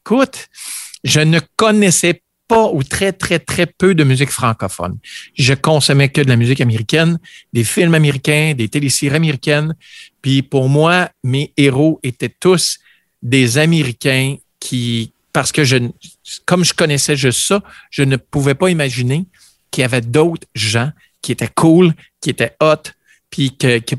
écoute, 0.00 0.48
je 1.04 1.20
ne 1.20 1.40
connaissais 1.56 2.22
pas 2.48 2.68
ou 2.72 2.82
très, 2.82 3.12
très, 3.12 3.38
très 3.38 3.66
peu 3.66 3.94
de 3.94 4.04
musique 4.04 4.30
francophone. 4.30 4.98
Je 5.34 5.54
consommais 5.54 6.08
que 6.08 6.20
de 6.20 6.28
la 6.28 6.36
musique 6.36 6.60
américaine, 6.60 7.18
des 7.52 7.64
films 7.64 7.94
américains, 7.94 8.54
des 8.56 8.68
téléséries 8.68 9.16
américaines. 9.16 9.74
Puis 10.20 10.42
pour 10.42 10.68
moi, 10.68 11.10
mes 11.22 11.52
héros 11.56 12.00
étaient 12.02 12.34
tous 12.40 12.78
des 13.22 13.56
Américains 13.56 14.36
qui, 14.60 15.12
parce 15.32 15.52
que 15.52 15.64
je, 15.64 15.76
comme 16.44 16.64
je 16.64 16.74
connaissais 16.74 17.16
juste 17.16 17.46
ça, 17.46 17.62
je 17.90 18.02
ne 18.02 18.16
pouvais 18.16 18.54
pas 18.54 18.68
imaginer 18.68 19.24
qu'il 19.74 19.82
y 19.82 19.84
avait 19.84 20.00
d'autres 20.00 20.46
gens 20.54 20.90
qui 21.20 21.32
étaient 21.32 21.48
cool, 21.54 21.92
qui 22.20 22.30
étaient 22.30 22.54
hot, 22.60 22.90
puis 23.30 23.56
que, 23.56 23.78
que, 23.78 23.96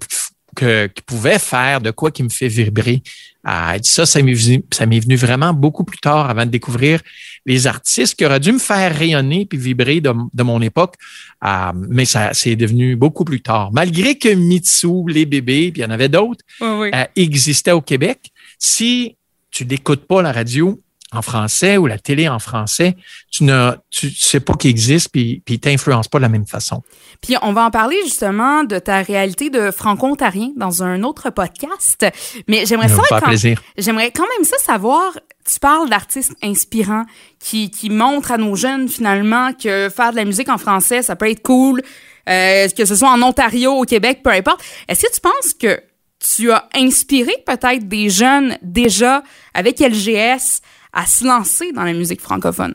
que- 0.55 0.87
qui 0.87 1.01
pouvaient 1.01 1.39
faire 1.39 1.81
de 1.81 1.91
quoi 1.91 2.11
qui 2.11 2.23
me 2.23 2.29
fait 2.29 2.47
vibrer. 2.47 3.01
Ah, 3.43 3.75
ça, 3.83 4.05
ça 4.05 4.21
m'est 4.23 4.33
venu, 4.33 5.15
vraiment 5.15 5.53
beaucoup 5.53 5.83
plus 5.83 5.97
tard 5.99 6.29
avant 6.29 6.45
de 6.45 6.51
découvrir 6.51 7.01
les 7.45 7.67
artistes 7.67 8.15
qui 8.15 8.25
auraient 8.25 8.39
dû 8.39 8.51
me 8.53 8.57
faire 8.59 8.95
rayonner 8.97 9.45
puis 9.45 9.57
vibrer 9.59 10.01
de, 10.01 10.11
de 10.33 10.43
mon 10.43 10.61
époque. 10.61 10.95
Ah, 11.41 11.73
mais 11.75 12.05
ça, 12.05 12.33
c'est 12.33 12.55
devenu 12.55 12.95
beaucoup 12.95 13.25
plus 13.25 13.41
tard. 13.41 13.71
Malgré 13.73 14.17
que 14.17 14.29
Mitsu, 14.29 15.03
les 15.07 15.25
bébés, 15.25 15.71
puis 15.71 15.81
il 15.81 15.83
y 15.83 15.87
en 15.87 15.91
avait 15.91 16.09
d'autres, 16.09 16.43
Oui, 16.61 16.67
oui. 16.79 16.89
euh, 16.95 17.05
existait 17.17 17.71
au 17.73 17.81
Québec. 17.81 18.31
Si 18.57 19.15
tu 19.51 19.65
n'écoutes 19.65 20.05
pas 20.07 20.21
la 20.21 20.31
radio 20.31 20.81
en 21.11 21.21
français 21.21 21.77
ou 21.77 21.85
la 21.85 21.97
télé 21.99 22.27
en 22.27 22.39
français, 22.39 22.95
tu 23.31 23.43
ne 23.43 23.71
tu 23.91 24.09
sais 24.09 24.39
pas 24.39 24.53
qu'il 24.55 24.69
existe 24.71 25.09
puis 25.11 25.41
puis 25.45 25.59
t'influence 25.59 26.07
pas 26.07 26.17
de 26.17 26.23
la 26.23 26.29
même 26.29 26.47
façon. 26.47 26.81
Puis 27.21 27.35
on 27.41 27.53
va 27.53 27.65
en 27.65 27.71
parler 27.71 27.97
justement 28.03 28.63
de 28.63 28.79
ta 28.79 29.01
réalité 29.01 29.49
de 29.49 29.71
franco-ontarien 29.71 30.49
dans 30.57 30.83
un 30.83 31.03
autre 31.03 31.29
podcast. 31.29 32.05
Mais 32.47 32.65
j'aimerais 32.65 32.89
Ça 32.89 33.01
quand- 33.07 33.21
plaisir. 33.21 33.61
J'aimerais 33.77 34.11
quand 34.11 34.25
même 34.37 34.45
ça 34.45 34.57
savoir. 34.57 35.13
Tu 35.49 35.59
parles 35.59 35.89
d'artistes 35.89 36.33
inspirants 36.41 37.05
qui, 37.39 37.69
qui 37.69 37.91
montrent 37.91 38.31
à 38.31 38.37
nos 38.37 38.55
jeunes 38.55 38.89
finalement 38.89 39.53
que 39.53 39.89
faire 39.95 40.11
de 40.11 40.15
la 40.15 40.25
musique 40.25 40.49
en 40.49 40.57
français, 40.57 41.03
ça 41.03 41.15
peut 41.15 41.29
être 41.29 41.43
cool, 41.43 41.83
euh, 42.27 42.67
que 42.69 42.83
ce 42.83 42.95
soit 42.95 43.11
en 43.11 43.21
Ontario, 43.21 43.73
au 43.73 43.83
Québec, 43.83 44.21
peu 44.23 44.31
importe. 44.31 44.61
Est-ce 44.87 45.05
que 45.05 45.13
tu 45.13 45.21
penses 45.21 45.53
que 45.53 45.79
tu 46.19 46.51
as 46.51 46.67
inspiré 46.75 47.31
peut-être 47.45 47.87
des 47.87 48.09
jeunes 48.09 48.57
déjà 48.63 49.21
avec 49.53 49.79
LGS 49.79 50.61
à 50.95 51.05
se 51.05 51.23
lancer 51.25 51.71
dans 51.73 51.83
la 51.83 51.93
musique 51.93 52.21
francophone? 52.21 52.73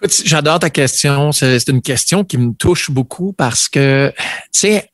Écoute, 0.00 0.22
j'adore 0.24 0.58
ta 0.60 0.70
question. 0.70 1.32
C'est 1.32 1.68
une 1.68 1.82
question 1.82 2.24
qui 2.24 2.38
me 2.38 2.52
touche 2.52 2.90
beaucoup 2.90 3.32
parce 3.32 3.68
que, 3.68 4.12
tu 4.52 4.60
sais, 4.60 4.90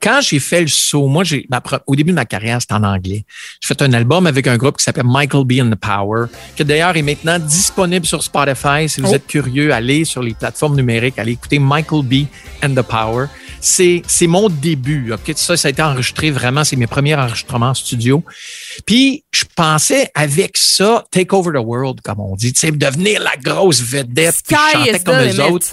quand 0.00 0.20
j'ai 0.20 0.40
fait 0.40 0.62
le 0.62 0.66
saut, 0.68 1.06
moi, 1.06 1.22
j'ai 1.22 1.46
au 1.86 1.94
début 1.94 2.10
de 2.10 2.16
ma 2.16 2.24
carrière, 2.24 2.60
c'était 2.60 2.74
en 2.74 2.82
anglais. 2.82 3.24
J'ai 3.60 3.68
fait 3.68 3.82
un 3.82 3.92
album 3.92 4.26
avec 4.26 4.46
un 4.48 4.56
groupe 4.56 4.78
qui 4.78 4.82
s'appelle 4.84 5.06
Michael 5.06 5.44
B 5.44 5.52
and 5.60 5.70
the 5.70 5.76
Power, 5.76 6.26
qui 6.56 6.64
d'ailleurs 6.64 6.96
est 6.96 7.02
maintenant 7.02 7.38
disponible 7.38 8.04
sur 8.06 8.22
Spotify. 8.22 8.88
Si 8.88 9.00
vous 9.00 9.10
Oh. 9.10 9.14
êtes 9.14 9.26
curieux, 9.26 9.72
allez 9.72 10.04
sur 10.04 10.22
les 10.22 10.34
plateformes 10.34 10.74
numériques, 10.76 11.18
allez 11.18 11.32
écouter 11.32 11.58
Michael 11.60 12.02
B 12.04 12.26
and 12.64 12.74
the 12.74 12.82
Power. 12.82 13.26
C'est 13.64 14.02
c'est 14.08 14.26
mon 14.26 14.48
début. 14.48 15.12
Ok, 15.12 15.32
ça, 15.36 15.56
ça 15.56 15.68
a 15.68 15.70
été 15.70 15.80
enregistré 15.80 16.32
vraiment. 16.32 16.64
C'est 16.64 16.74
mes 16.74 16.88
premiers 16.88 17.14
enregistrements 17.14 17.68
en 17.70 17.74
studio. 17.74 18.24
Puis 18.86 19.22
je 19.32 19.44
pensais 19.54 20.10
avec 20.14 20.56
ça, 20.58 21.04
take 21.12 21.32
over 21.32 21.52
the 21.52 21.62
world, 21.64 22.00
comme 22.02 22.18
on 22.18 22.34
dit, 22.34 22.52
devenir 22.52 23.22
la 23.22 23.36
grosse 23.36 23.80
vedette. 23.80 24.34
puis 24.46 24.56
Sky 24.56 24.72
chantais 24.72 24.96
is 24.98 25.04
comme 25.04 25.18
limit. 25.18 25.40
autres. 25.52 25.66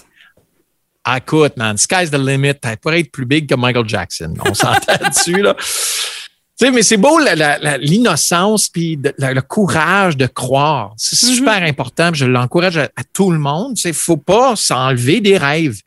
Ah, 1.04 1.18
écoute, 1.18 1.58
man, 1.58 1.78
sky's 1.78 2.12
the 2.12 2.20
limit. 2.20 2.54
Elle 2.62 2.78
pourrait 2.78 3.00
être 3.00 3.12
plus 3.12 3.26
big 3.26 3.50
que 3.50 3.56
Michael 3.56 3.90
Jackson. 3.90 4.36
On 4.46 4.54
s'entend 4.54 4.94
dessus, 5.10 5.42
là. 5.42 5.56
Tu 5.56 6.66
sais, 6.66 6.72
mais 6.72 6.84
c'est 6.84 6.98
beau 6.98 7.18
l'innocence 7.20 8.68
puis 8.70 9.00
la- 9.18 9.34
le 9.34 9.42
courage 9.42 10.18
de 10.18 10.28
croire. 10.28 10.94
C'est 10.98 11.16
super 11.16 11.64
important. 11.64 12.12
puis 12.12 12.20
Je 12.20 12.26
l'encourage 12.26 12.78
à, 12.78 12.84
à 12.96 13.04
tout 13.14 13.32
le 13.32 13.40
monde. 13.40 13.78
Il 13.84 13.94
faut 13.94 14.18
pas 14.18 14.56
s'enlever 14.56 15.22
des 15.22 15.38
rêves. 15.38 15.80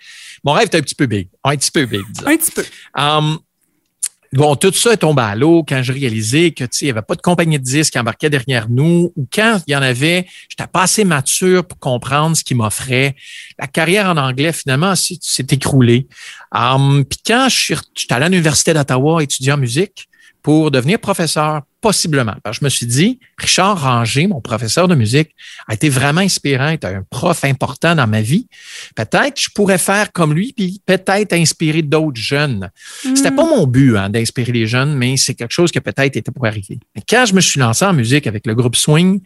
Mon 0.45 0.53
rêve 0.53 0.69
est 0.73 0.77
un 0.77 0.81
petit 0.81 0.95
peu 0.95 1.07
big. 1.07 1.29
Un 1.45 1.57
petit 1.57 1.71
peu 1.71 1.85
big, 1.87 2.03
disons. 2.11 2.27
Un 2.27 2.37
petit 2.37 2.51
peu. 2.51 2.65
Um, 2.97 3.39
bon, 4.33 4.57
tout 4.57 4.73
ça 4.73 4.93
est 4.93 4.99
tombé 4.99 5.23
à 5.23 5.35
l'eau 5.35 5.65
quand 5.67 5.83
je 5.83 5.93
réalisais 5.93 6.51
que, 6.51 6.65
tu 6.65 6.71
sais, 6.73 6.85
il 6.85 6.89
n'y 6.89 6.91
avait 6.93 7.03
pas 7.03 7.15
de 7.15 7.21
compagnie 7.21 7.59
de 7.59 7.65
disques 7.65 7.93
qui 7.93 7.99
embarquait 7.99 8.31
derrière 8.31 8.69
nous 8.69 9.13
ou 9.17 9.27
quand 9.33 9.61
il 9.67 9.73
y 9.73 9.77
en 9.77 9.83
avait, 9.83 10.27
j'étais 10.49 10.67
pas 10.67 10.83
assez 10.83 11.05
mature 11.05 11.65
pour 11.65 11.79
comprendre 11.79 12.37
ce 12.37 12.43
qu'ils 12.43 12.57
m'offraient. 12.57 13.15
La 13.59 13.67
carrière 13.67 14.07
en 14.07 14.17
anglais, 14.17 14.53
finalement, 14.53 14.95
s'est 14.97 15.19
s'est 15.21 15.47
écroulée. 15.51 16.07
Um, 16.55 17.05
Puis 17.05 17.21
quand 17.27 17.49
je 17.49 17.57
suis, 17.57 17.77
j'étais 17.95 18.15
allé 18.15 18.27
à 18.27 18.29
l'Université 18.29 18.75
d'Ottawa 18.75 19.23
étudier 19.23 19.53
en 19.53 19.59
musique 19.59 20.09
pour 20.43 20.73
devenir 20.73 20.99
professeur, 20.99 21.63
possiblement. 21.81 22.35
Parce 22.43 22.59
que 22.59 22.61
je 22.61 22.65
me 22.65 22.71
suis 22.71 22.87
dit, 22.87 23.21
Richard 23.39 23.81
Ranger, 23.81 24.27
mon 24.27 24.41
professeur 24.41 24.89
de 24.89 24.95
musique, 24.95 25.31
a 25.69 25.75
été 25.75 25.89
vraiment 25.89 26.21
inspirant, 26.21 26.69
est 26.69 26.85
un 26.85 27.05
prof 27.09 27.45
important 27.45 27.95
dans 27.95 28.07
ma 28.07 28.23
vie. 28.23 28.49
Peut-être 28.97 29.41
je 29.41 29.51
pourrais 29.55 29.79
faire 29.79 30.13
comme 30.13 30.35
lui, 30.35 30.53
puis 30.53 30.81
peut-être 30.85 31.33
inspirer 31.33 31.83
d'autres 31.83 32.21
jeunes. 32.21 32.71
C'était 33.03 33.31
pas 33.31 33.45
mon 33.45 33.67
but 33.67 33.97
hein, 33.97 34.11
d'inspirer 34.11 34.53
les 34.53 34.67
jeunes, 34.67 34.97
mais 34.97 35.17
c'est 35.17 35.35
quelque 35.35 35.53
chose 35.53 35.71
que 35.71 35.79
peut-être 35.79 36.17
était 36.17 36.31
pour 36.31 36.47
arriver. 36.47 36.79
Mais 36.95 37.03
quand 37.09 37.25
je 37.27 37.35
me 37.35 37.41
suis 37.41 37.61
lancé 37.61 37.85
en 37.85 37.93
musique 37.93 38.27
avec 38.27 38.47
le 38.47 38.55
groupe 38.55 38.77
Swing, 38.77 39.21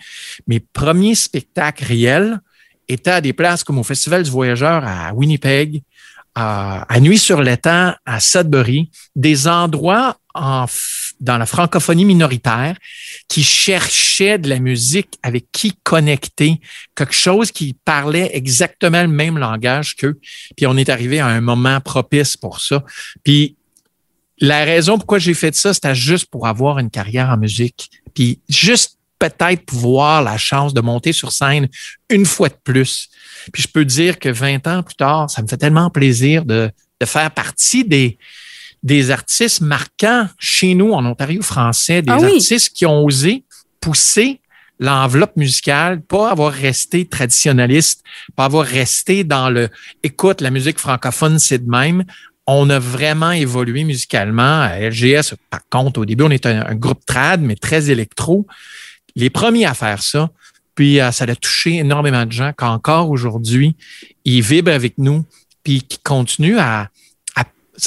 mes 0.47 0.61
premiers 0.61 1.15
spectacles 1.15 1.85
réels 1.85 2.41
étaient 2.89 3.11
à 3.11 3.21
des 3.21 3.33
places 3.33 3.65
comme 3.65 3.79
au 3.79 3.85
Festival 3.85 4.23
du 4.23 4.31
Voyageur 4.31 4.85
à 4.87 5.13
Winnipeg, 5.15 5.83
à, 6.35 6.83
à 6.83 7.01
Nuit 7.01 7.19
sur 7.19 7.41
l'étang, 7.43 7.95
à 8.05 8.21
Sudbury, 8.21 8.91
des 9.15 9.49
endroits 9.49 10.19
en, 10.35 10.67
dans 11.21 11.39
la 11.39 11.47
francophonie 11.47 12.05
minoritaire 12.05 12.77
qui 13.29 13.43
cherchaient 13.43 14.39
de 14.39 14.49
la 14.49 14.59
musique 14.59 15.19
avec 15.23 15.47
qui 15.53 15.73
connecter, 15.83 16.61
quelque 16.95 17.15
chose 17.15 17.51
qui 17.51 17.75
parlait 17.85 18.31
exactement 18.35 19.03
le 19.03 19.09
même 19.09 19.39
langage 19.39 19.97
qu'eux. 19.97 20.19
Puis 20.57 20.67
on 20.67 20.77
est 20.77 20.89
arrivé 20.89 21.21
à 21.21 21.27
un 21.27 21.41
moment 21.41 21.81
propice 21.81 22.37
pour 22.37 22.61
ça. 22.61 22.85
Puis 23.25 23.57
la 24.39 24.65
raison 24.65 24.99
pourquoi 24.99 25.19
j'ai 25.19 25.35
fait 25.35 25.55
ça, 25.55 25.73
c'était 25.73 25.95
juste 25.95 26.27
pour 26.27 26.47
avoir 26.47 26.79
une 26.79 26.91
carrière 26.91 27.31
en 27.31 27.39
musique. 27.39 27.91
Puis 28.15 28.41
juste 28.49 28.99
peut-être 29.19 29.65
pouvoir 29.65 30.23
la 30.23 30.37
chance 30.37 30.75
de 30.75 30.81
monter 30.83 31.13
sur 31.13 31.33
scène 31.33 31.69
une 32.11 32.27
fois 32.27 32.51
de 32.51 32.59
plus. 32.63 33.09
Puis 33.53 33.63
je 33.63 33.69
peux 33.69 33.85
dire 33.85 34.19
que 34.19 34.29
20 34.29 34.67
ans 34.67 34.83
plus 34.83 34.97
tard, 34.97 35.31
ça 35.31 35.43
me 35.43 35.49
fait 35.49 35.57
tellement 35.57 35.89
plaisir 35.89 36.45
de, 36.45 36.71
de 37.01 37.07
faire 37.07 37.31
partie 37.31 37.85
des, 37.85 38.19
des 38.87 39.11
artistes 39.11 39.61
marquants 39.61 40.29
chez 40.39 40.75
nous 40.75 40.93
en 40.93 41.05
Ontario 41.05 41.43
français, 41.43 42.03
des 42.03 42.13
Ah 42.13 42.19
oui. 42.21 42.35
artistes 42.35 42.71
qui 42.73 42.87
ont 42.87 43.05
osé 43.05 43.43
pousser 43.81 44.41
l'enveloppe 44.79 45.37
musicale, 45.37 46.01
pas 46.03 46.31
avoir 46.31 46.53
resté 46.53 47.05
traditionnaliste, 47.05 48.05
pas 48.37 48.45
avoir 48.45 48.65
resté 48.65 49.25
dans 49.25 49.51
le 49.51 49.71
écoute, 50.05 50.41
la 50.41 50.51
musique 50.51 50.79
francophone, 50.79 51.39
c'est 51.41 51.65
de 51.65 51.69
même. 51.69 52.05
On 52.47 52.71
a 52.71 52.79
vraiment 52.79 53.33
évolué 53.33 53.83
musicalement. 53.83 54.63
À 54.63 54.79
LGS, 54.79 55.35
par 55.51 55.63
contre, 55.69 56.01
au 56.01 56.05
début, 56.05 56.23
on 56.23 56.31
était 56.31 56.51
un, 56.51 56.67
un 56.67 56.75
groupe 56.77 57.05
trad, 57.05 57.41
mais 57.41 57.57
très 57.57 57.91
électro. 57.91 58.47
Les 59.17 59.31
premiers 59.31 59.67
à 59.67 59.75
faire 59.75 60.01
ça, 60.01 60.31
puis 60.77 61.01
euh, 61.01 61.11
ça 61.11 61.25
a 61.25 61.35
touché 61.35 61.77
énormément 61.79 62.25
de 62.25 62.31
gens 62.31 62.53
qu'encore 62.57 63.11
aujourd'hui, 63.11 63.75
ils 64.25 64.43
vibrent 64.43 64.71
avec 64.73 64.99
nous, 64.99 65.25
puis 65.65 65.83
qui 65.83 65.99
continuent 65.99 66.59
à, 66.59 66.89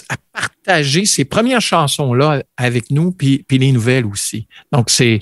à, 0.10 0.16
partager 0.34 1.06
ces 1.06 1.26
premières 1.26 1.62
chansons-là 1.62 2.44
avec 2.58 2.92
nous, 2.92 3.12
puis, 3.12 3.46
les 3.50 3.72
nouvelles 3.72 4.06
aussi. 4.06 4.48
Donc, 4.72 4.90
c'est, 4.90 5.22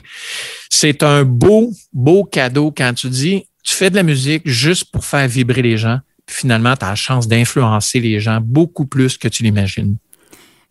c'est 0.70 1.04
un 1.04 1.24
beau, 1.24 1.72
beau 1.94 2.24
cadeau 2.24 2.74
quand 2.76 2.94
tu 2.94 3.10
dis, 3.10 3.46
tu 3.64 3.74
fais 3.74 3.90
de 3.90 3.96
la 3.96 4.04
musique 4.04 4.48
juste 4.48 4.92
pour 4.92 5.06
faire 5.06 5.28
vibrer 5.28 5.62
les 5.62 5.78
gens, 5.78 6.00
puis 6.26 6.38
finalement, 6.38 6.76
tu 6.76 6.86
as 6.86 6.90
la 6.90 6.96
chance 6.96 7.28
d'influencer 7.28 8.00
les 8.00 8.20
gens 8.20 8.40
beaucoup 8.42 8.86
plus 8.86 9.18
que 9.18 9.28
tu 9.28 9.44
l'imagines. 9.44 9.98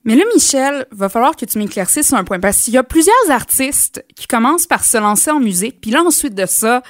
Mais 0.05 0.15
là, 0.15 0.23
Michel, 0.33 0.87
va 0.93 1.09
falloir 1.09 1.35
que 1.35 1.45
tu 1.45 1.59
m'éclaircisses 1.59 2.09
sur 2.09 2.17
un 2.17 2.23
point. 2.23 2.39
Parce 2.39 2.63
qu'il 2.63 2.75
y 2.75 2.77
a 2.79 2.85
plusieurs 2.85 3.31
artistes 3.31 4.05
qui 4.15 4.29
commencent 4.29 4.67
par 4.67 4.85
se 4.85 4.97
lancer 4.97 5.33
en 5.33 5.41
musique, 5.41 5.81
puis 5.81 5.91
là, 5.91 6.03
ensuite 6.03 6.35
de 6.35 6.47
ça, 6.47 6.83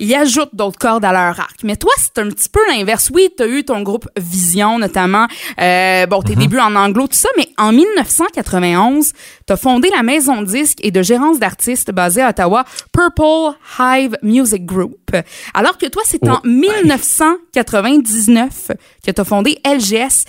ils 0.00 0.12
ajoutent 0.14 0.54
d'autres 0.54 0.78
cordes 0.78 1.04
à 1.04 1.12
leur 1.12 1.38
arc. 1.38 1.58
Mais 1.62 1.76
toi, 1.76 1.92
c'est 1.98 2.18
un 2.18 2.28
petit 2.28 2.48
peu 2.48 2.58
l'inverse. 2.68 3.10
Oui, 3.14 3.28
tu 3.36 3.42
as 3.44 3.46
eu 3.46 3.62
ton 3.64 3.82
groupe 3.82 4.08
Vision, 4.16 4.78
notamment, 4.78 5.26
euh, 5.60 6.06
bon, 6.06 6.22
tes 6.22 6.34
débuts 6.34 6.58
en 6.58 6.74
anglo, 6.74 7.06
tout 7.06 7.16
ça, 7.16 7.28
mais 7.36 7.48
en 7.58 7.70
1991, 7.72 9.12
tu 9.46 9.52
as 9.52 9.56
fondé 9.56 9.88
la 9.94 10.02
maison 10.02 10.42
de 10.42 10.46
disques 10.46 10.80
et 10.82 10.90
de 10.90 11.02
gérance 11.02 11.38
d'artistes 11.38 11.92
basée 11.92 12.22
à 12.22 12.30
Ottawa, 12.30 12.64
Purple 12.92 13.56
Hive 13.78 14.16
Music 14.22 14.64
Group. 14.66 15.12
Alors 15.54 15.78
que 15.78 15.86
toi, 15.86 16.02
c'est 16.04 16.26
en 16.28 16.40
Ouais. 16.42 16.50
1999 16.50 18.72
que 19.04 19.10
tu 19.10 19.20
as 19.20 19.24
fondé 19.24 19.58
LGS. 19.64 20.24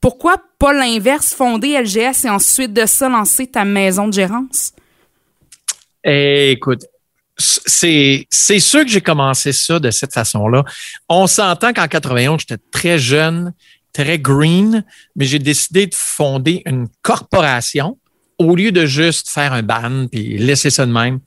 Pourquoi 0.00 0.36
pas 0.58 0.72
l'inverse, 0.72 1.32
fonder 1.32 1.80
LGS 1.80 2.24
et 2.24 2.30
ensuite 2.30 2.72
de 2.72 2.86
ça 2.86 3.08
lancer 3.08 3.46
ta 3.46 3.64
maison 3.64 4.08
de 4.08 4.12
gérance? 4.12 4.72
Eh, 6.04 6.50
écoute, 6.50 6.80
c'est 7.42 8.26
sûr 8.60 8.84
que 8.84 8.90
j'ai 8.90 9.00
commencé 9.00 9.52
ça 9.52 9.78
de 9.78 9.90
cette 9.90 10.12
façon-là. 10.12 10.64
On 11.08 11.26
s'entend 11.26 11.72
qu'en 11.72 11.88
91, 11.88 12.40
j'étais 12.40 12.62
très 12.70 12.98
jeune, 12.98 13.52
très 13.92 14.18
green, 14.18 14.84
mais 15.16 15.26
j'ai 15.26 15.38
décidé 15.38 15.86
de 15.86 15.94
fonder 15.94 16.62
une 16.66 16.88
corporation 17.02 17.98
au 18.38 18.56
lieu 18.56 18.72
de 18.72 18.86
juste 18.86 19.28
faire 19.28 19.52
un 19.52 19.62
band 19.62 20.06
puis 20.10 20.38
laisser 20.38 20.70
ça 20.70 20.86
de 20.86 20.92
même. 20.92 21.20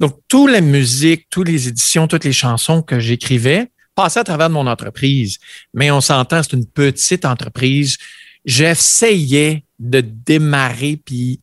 Donc, 0.00 0.18
toute 0.28 0.50
la 0.50 0.60
musique, 0.60 1.26
toutes 1.30 1.48
les 1.48 1.68
éditions, 1.68 2.08
toutes 2.08 2.24
les 2.24 2.32
chansons 2.32 2.82
que 2.82 3.00
j'écrivais 3.00 3.70
passaient 3.94 4.20
à 4.20 4.24
travers 4.24 4.48
de 4.48 4.54
mon 4.54 4.66
entreprise. 4.66 5.38
Mais 5.72 5.90
on 5.90 6.00
s'entend, 6.00 6.42
c'est 6.42 6.54
une 6.54 6.66
petite 6.66 7.24
entreprise. 7.24 7.98
J'essayais 8.44 9.64
de 9.78 10.00
démarrer 10.00 10.98
puis 11.04 11.40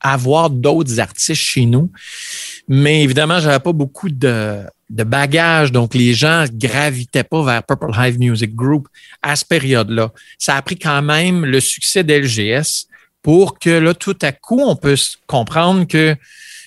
avoir 0.00 0.50
d'autres 0.50 0.98
artistes 0.98 1.34
chez 1.34 1.66
nous. 1.66 1.90
Mais 2.72 3.02
évidemment, 3.02 3.40
j'avais 3.40 3.58
pas 3.58 3.72
beaucoup 3.72 4.08
de, 4.08 4.60
de 4.90 5.02
bagages, 5.02 5.72
donc 5.72 5.92
les 5.92 6.14
gens 6.14 6.44
gravitaient 6.52 7.24
pas 7.24 7.42
vers 7.42 7.64
Purple 7.64 7.90
Hive 7.98 8.20
Music 8.20 8.54
Group 8.54 8.86
à 9.22 9.34
cette 9.34 9.48
période-là. 9.48 10.12
Ça 10.38 10.54
a 10.54 10.62
pris 10.62 10.78
quand 10.78 11.02
même 11.02 11.44
le 11.44 11.58
succès 11.58 12.04
d'LGS 12.04 12.86
pour 13.22 13.58
que 13.58 13.70
là, 13.70 13.92
tout 13.92 14.16
à 14.22 14.30
coup, 14.30 14.60
on 14.60 14.76
puisse 14.76 15.18
comprendre 15.26 15.84
que 15.88 16.14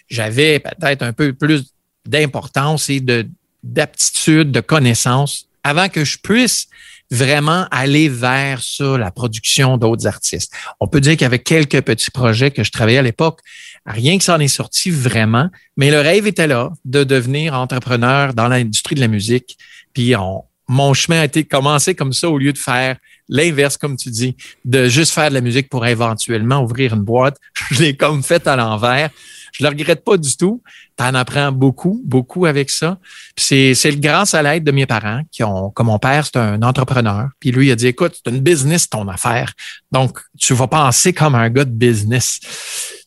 j'avais 0.09 0.59
peut-être 0.59 1.03
un 1.03 1.13
peu 1.13 1.31
plus 1.31 1.71
d'importance 2.05 2.89
et 2.89 2.99
de 2.99 3.25
d'aptitude, 3.63 4.51
de 4.51 4.59
connaissances 4.59 5.47
avant 5.63 5.87
que 5.87 6.03
je 6.03 6.17
puisse 6.17 6.67
vraiment 7.09 7.65
aller 7.71 8.09
vers 8.09 8.61
ça, 8.61 8.97
la 8.97 9.09
production 9.09 9.77
d'autres 9.77 10.05
artistes. 10.05 10.51
On 10.81 10.87
peut 10.89 10.99
dire 10.99 11.15
qu'avec 11.15 11.45
quelques 11.45 11.81
petits 11.81 12.11
projets 12.11 12.51
que 12.51 12.65
je 12.65 12.71
travaillais 12.71 12.97
à 12.97 13.03
l'époque, 13.03 13.39
rien 13.85 14.17
que 14.17 14.23
ça 14.23 14.35
en 14.35 14.39
est 14.39 14.47
sorti 14.47 14.89
vraiment, 14.91 15.49
mais 15.77 15.91
le 15.91 15.99
rêve 15.99 16.27
était 16.27 16.47
là 16.47 16.71
de 16.85 17.03
devenir 17.03 17.53
entrepreneur 17.53 18.33
dans 18.33 18.47
l'industrie 18.47 18.95
de 18.95 19.01
la 19.01 19.07
musique. 19.07 19.57
Puis 19.93 20.15
on, 20.15 20.43
mon 20.67 20.93
chemin 20.93 21.21
a 21.21 21.25
été 21.25 21.43
commencé 21.43 21.95
comme 21.95 22.13
ça 22.13 22.29
au 22.29 22.37
lieu 22.37 22.53
de 22.53 22.57
faire 22.57 22.97
l'inverse, 23.29 23.77
comme 23.77 23.97
tu 23.97 24.09
dis, 24.09 24.35
de 24.65 24.87
juste 24.87 25.13
faire 25.13 25.29
de 25.29 25.33
la 25.33 25.41
musique 25.41 25.69
pour 25.69 25.85
éventuellement 25.85 26.61
ouvrir 26.61 26.93
une 26.93 27.01
boîte. 27.01 27.37
Je 27.71 27.81
l'ai 27.81 27.95
comme 27.95 28.23
fait 28.23 28.47
à 28.47 28.55
l'envers. 28.55 29.09
Je 29.53 29.63
le 29.63 29.69
regrette 29.69 30.03
pas 30.03 30.17
du 30.17 30.35
tout. 30.35 30.61
Tu 30.97 31.03
en 31.03 31.13
apprends 31.13 31.51
beaucoup, 31.51 32.01
beaucoup 32.03 32.45
avec 32.45 32.69
ça. 32.69 32.97
C'est, 33.37 33.75
grâce 33.99 34.33
à 34.33 34.41
l'aide 34.41 34.63
de 34.63 34.71
mes 34.71 34.85
parents 34.85 35.21
qui 35.31 35.43
ont, 35.43 35.69
comme 35.69 35.87
mon 35.87 35.99
père, 35.99 36.25
c'est 36.25 36.37
un 36.37 36.61
entrepreneur. 36.63 37.29
Puis 37.39 37.51
lui, 37.51 37.67
il 37.67 37.71
a 37.71 37.75
dit, 37.75 37.87
écoute, 37.87 38.13
c'est 38.15 38.31
une 38.31 38.39
business 38.41 38.89
ton 38.89 39.07
affaire. 39.07 39.53
Donc, 39.91 40.19
tu 40.39 40.53
vas 40.53 40.67
penser 40.67 41.13
comme 41.13 41.35
un 41.35 41.49
gars 41.49 41.65
de 41.65 41.71
business. 41.71 42.39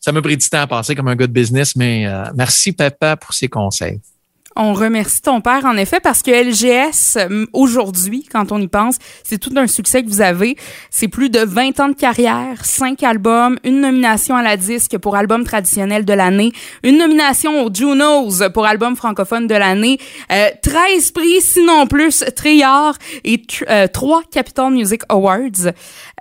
Ça 0.01 0.11
m'a 0.13 0.21
pris 0.21 0.37
du 0.37 0.49
temps 0.49 0.61
à 0.61 0.67
penser 0.67 0.95
comme 0.95 1.09
un 1.09 1.15
gars 1.15 1.27
de 1.27 1.33
business, 1.33 1.75
mais 1.75 2.07
euh, 2.07 2.23
merci 2.33 2.71
papa 2.71 3.17
pour 3.17 3.33
ses 3.33 3.49
conseils. 3.49 3.99
On 4.59 4.73
remercie 4.73 5.21
ton 5.21 5.39
père, 5.39 5.65
en 5.65 5.77
effet, 5.77 5.99
parce 5.99 6.23
que 6.23 6.31
LGS, 6.31 7.17
aujourd'hui, 7.53 8.27
quand 8.31 8.51
on 8.51 8.59
y 8.59 8.67
pense, 8.67 8.97
c'est 9.23 9.37
tout 9.37 9.53
un 9.55 9.67
succès 9.67 10.03
que 10.03 10.09
vous 10.09 10.21
avez. 10.21 10.57
C'est 10.89 11.07
plus 11.07 11.29
de 11.29 11.39
20 11.39 11.79
ans 11.79 11.89
de 11.89 11.93
carrière, 11.95 12.65
5 12.65 13.03
albums, 13.03 13.59
une 13.63 13.81
nomination 13.81 14.35
à 14.35 14.41
la 14.41 14.57
disque 14.57 14.97
pour 14.97 15.15
album 15.15 15.43
traditionnel 15.43 16.05
de 16.05 16.13
l'année, 16.13 16.51
une 16.83 16.97
nomination 16.97 17.63
aux 17.63 17.73
Junos 17.73 18.41
pour 18.53 18.65
album 18.65 18.95
francophone 18.95 19.45
de 19.45 19.53
l'année, 19.55 19.99
euh, 20.31 20.49
13 20.63 21.11
prix, 21.11 21.39
sinon 21.41 21.85
plus, 21.85 22.23
Triard 22.35 22.95
et 23.23 23.41
euh, 23.69 23.87
3 23.87 24.23
Capital 24.31 24.71
Music 24.71 25.01
Awards. 25.09 25.67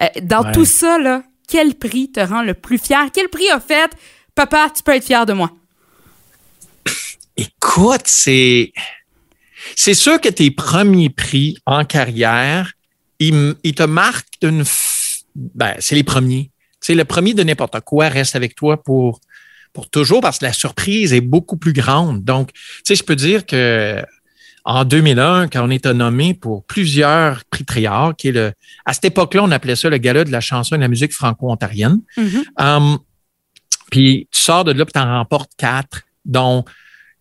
Euh, 0.03 0.07
dans 0.23 0.43
Ouais. 0.45 0.53
tout 0.53 0.67
ça, 0.67 0.99
là, 0.99 1.23
quel 1.49 1.75
prix 1.75 2.13
te 2.13 2.21
rend 2.21 2.43
le 2.43 2.53
plus 2.53 2.77
fier? 2.79 3.07
Quel 3.15 3.29
prix 3.29 3.49
a 3.51 3.61
fait 3.61 3.91
«Papa, 4.35 4.69
tu 4.77 4.83
peux 4.83 4.93
être 4.93 5.05
fier 5.05 5.25
de 5.25 5.33
moi» 5.33 5.51
Écoute, 7.37 8.03
c'est 8.05 8.73
c'est 9.75 9.95
sûr 9.95 10.21
que 10.21 10.29
tes 10.29 10.51
premiers 10.51 11.11
prix 11.11 11.59
en 11.67 11.85
carrière, 11.85 12.73
ils, 13.19 13.55
ils 13.65 13.75
te 13.75 13.83
marquent 13.83 14.41
d'une 14.41 14.63
f- 14.63 15.23
ben, 15.35 15.75
c'est 15.81 15.95
les 15.95 16.05
premiers. 16.05 16.51
Sais, 16.81 16.95
le 16.95 17.05
premier 17.05 17.35
de 17.35 17.43
n'importe 17.43 17.81
quoi 17.81 18.09
reste 18.09 18.37
avec 18.37 18.55
toi 18.55 18.83
pour 18.83 19.21
pour 19.73 19.91
toujours 19.91 20.23
parce 20.23 20.39
que 20.39 20.47
la 20.47 20.55
surprise 20.55 21.13
est 21.13 21.21
beaucoup 21.21 21.59
plus 21.59 21.75
grande. 21.75 22.25
Donc, 22.25 22.53
tu 22.53 22.61
sais, 22.85 22.95
je 22.95 23.03
peux 23.03 23.17
dire 23.17 23.45
que 23.45 24.03
en 24.65 24.85
2001, 24.85 25.49
quand 25.49 25.65
on 25.65 25.71
était 25.71 25.93
nommé 25.93 26.33
pour 26.33 26.65
plusieurs 26.65 27.45
prix 27.45 27.65
Triard, 27.65 28.17
qui 28.17 28.29
est 28.29 28.33
le, 28.33 28.53
à 28.85 28.95
cette 28.95 29.05
époque-là, 29.05 29.43
on 29.45 29.51
appelait 29.51 29.77
ça 29.77 29.91
le 29.91 29.99
gala 29.99 30.25
de 30.25 30.33
la 30.33 30.41
chanson 30.41 30.75
et 30.75 30.79
de 30.79 30.83
la 30.83 30.89
musique 30.89 31.13
franco-ontarienne. 31.13 32.01
Mhm. 32.17 32.45
Um, 32.59 32.99
puis 33.91 34.29
tu 34.33 34.41
sors 34.41 34.65
de 34.65 34.73
là, 34.73 34.85
puis 34.85 34.93
tu 34.93 34.99
en 34.99 35.19
remportes 35.19 35.53
quatre, 35.57 36.03
dont 36.25 36.65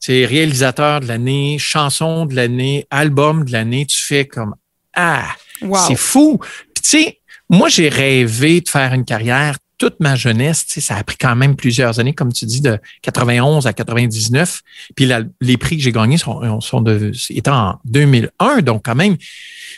c'est 0.05 0.25
réalisateur 0.25 1.00
de 1.00 1.07
l'année, 1.07 1.57
chanson 1.59 2.25
de 2.25 2.35
l'année, 2.35 2.85
album 2.91 3.43
de 3.45 3.51
l'année. 3.51 3.85
Tu 3.85 3.97
fais 3.97 4.25
comme 4.25 4.55
Ah, 4.93 5.27
Wow. 5.62 5.77
c'est 5.88 5.95
fou. 5.95 6.38
Puis 6.74 6.83
tu 6.83 6.89
sais, 6.89 7.19
moi, 7.50 7.69
j'ai 7.69 7.89
rêvé 7.89 8.62
de 8.62 8.69
faire 8.69 8.93
une 8.93 9.05
carrière 9.05 9.57
toute 9.77 10.00
ma 10.00 10.15
jeunesse. 10.15 10.65
Tu 10.65 10.74
sais, 10.74 10.81
ça 10.81 10.95
a 10.95 11.03
pris 11.03 11.17
quand 11.17 11.35
même 11.35 11.55
plusieurs 11.55 12.00
années, 12.00 12.13
comme 12.13 12.31
tu 12.31 12.45
dis, 12.45 12.62
de 12.62 12.77
91 13.01 13.67
à 13.67 13.74
99. 13.74 14.62
Puis 14.95 15.05
la- 15.05 15.21
les 15.41 15.57
prix 15.57 15.75
que 15.77 15.83
j'ai 15.83 15.91
gagnés 15.91 16.17
sont, 16.17 16.62
sont 16.62 16.81
de, 16.81 17.12
étaient 17.29 17.50
en 17.50 17.79
2001, 17.85 18.62
donc 18.62 18.83
quand 18.85 18.95
même, 18.95 19.17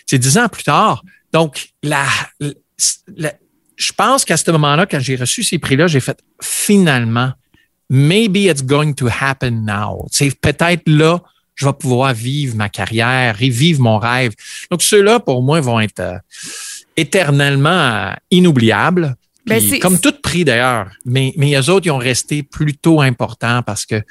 c'est 0.06 0.20
dix 0.20 0.38
ans 0.38 0.50
plus 0.50 0.64
tard. 0.64 1.04
Donc, 1.34 1.70
la, 1.84 2.06
la- 3.16 3.34
je 3.76 3.92
pense 3.94 4.24
qu'à 4.26 4.38
ce 4.38 4.50
moment-là, 4.52 4.86
quand 4.86 5.00
j'ai 5.00 5.16
reçu 5.16 5.44
ces 5.44 5.58
prix-là, 5.58 5.88
j'ai 5.88 6.00
fait 6.00 6.20
finalement, 6.42 7.32
maybe 7.90 8.46
it's 8.48 8.64
going 8.64 8.94
to 8.94 9.08
happen 9.08 9.66
now. 9.66 10.08
C'est 10.12 10.40
peut-être 10.40 10.84
là, 10.88 11.22
je 11.56 11.66
vais 11.66 11.74
pouvoir 11.74 12.14
vivre 12.14 12.56
ma 12.56 12.70
carrière 12.70 13.36
et 13.42 13.50
vivre 13.50 13.82
mon 13.82 13.98
rêve. 13.98 14.34
Donc, 14.70 14.82
ceux-là, 14.84 15.20
pour 15.20 15.42
moi, 15.44 15.60
vont 15.62 15.80
être 15.80 16.00
euh, 16.00 16.18
éternellement 16.96 17.70
euh, 17.70 18.12
inoubliables. 18.32 19.16
Ben, 19.46 19.60
Puis 19.62 19.80
comme 19.80 20.00
tout 20.00 20.14
prix 20.22 20.44
d'ailleurs, 20.44 20.90
mais, 21.06 21.34
mais 21.38 21.54
eux 21.56 21.70
autres, 21.70 21.86
ils 21.88 21.92
ont 21.92 21.98
resté 21.98 22.44
plutôt 22.44 23.00
importants 23.02 23.62
parce 23.64 23.86
que 23.86 24.02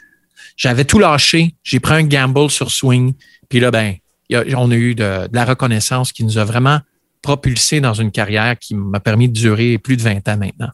j'avais 0.56 0.84
tout 0.84 0.98
lâché. 0.98 1.54
J'ai 1.62 1.78
pris 1.80 1.94
un 1.94 2.04
gamble 2.04 2.50
sur 2.50 2.70
swing. 2.70 3.12
Puis 3.48 3.60
là, 3.60 3.70
ben, 3.70 3.96
a- 4.32 4.42
on 4.56 4.70
a 4.70 4.74
eu 4.74 4.94
de, 4.94 5.26
de 5.28 5.34
la 5.34 5.44
reconnaissance 5.44 6.12
qui 6.12 6.24
nous 6.24 6.38
a 6.38 6.44
vraiment 6.44 6.80
propulsé 7.20 7.80
dans 7.80 7.92
une 7.92 8.10
carrière 8.12 8.58
qui 8.58 8.74
m'a 8.74 9.00
permis 9.00 9.28
de 9.28 9.34
durer 9.34 9.78
plus 9.78 9.96
de 9.96 10.02
20 10.02 10.26
ans 10.28 10.36
maintenant. 10.38 10.70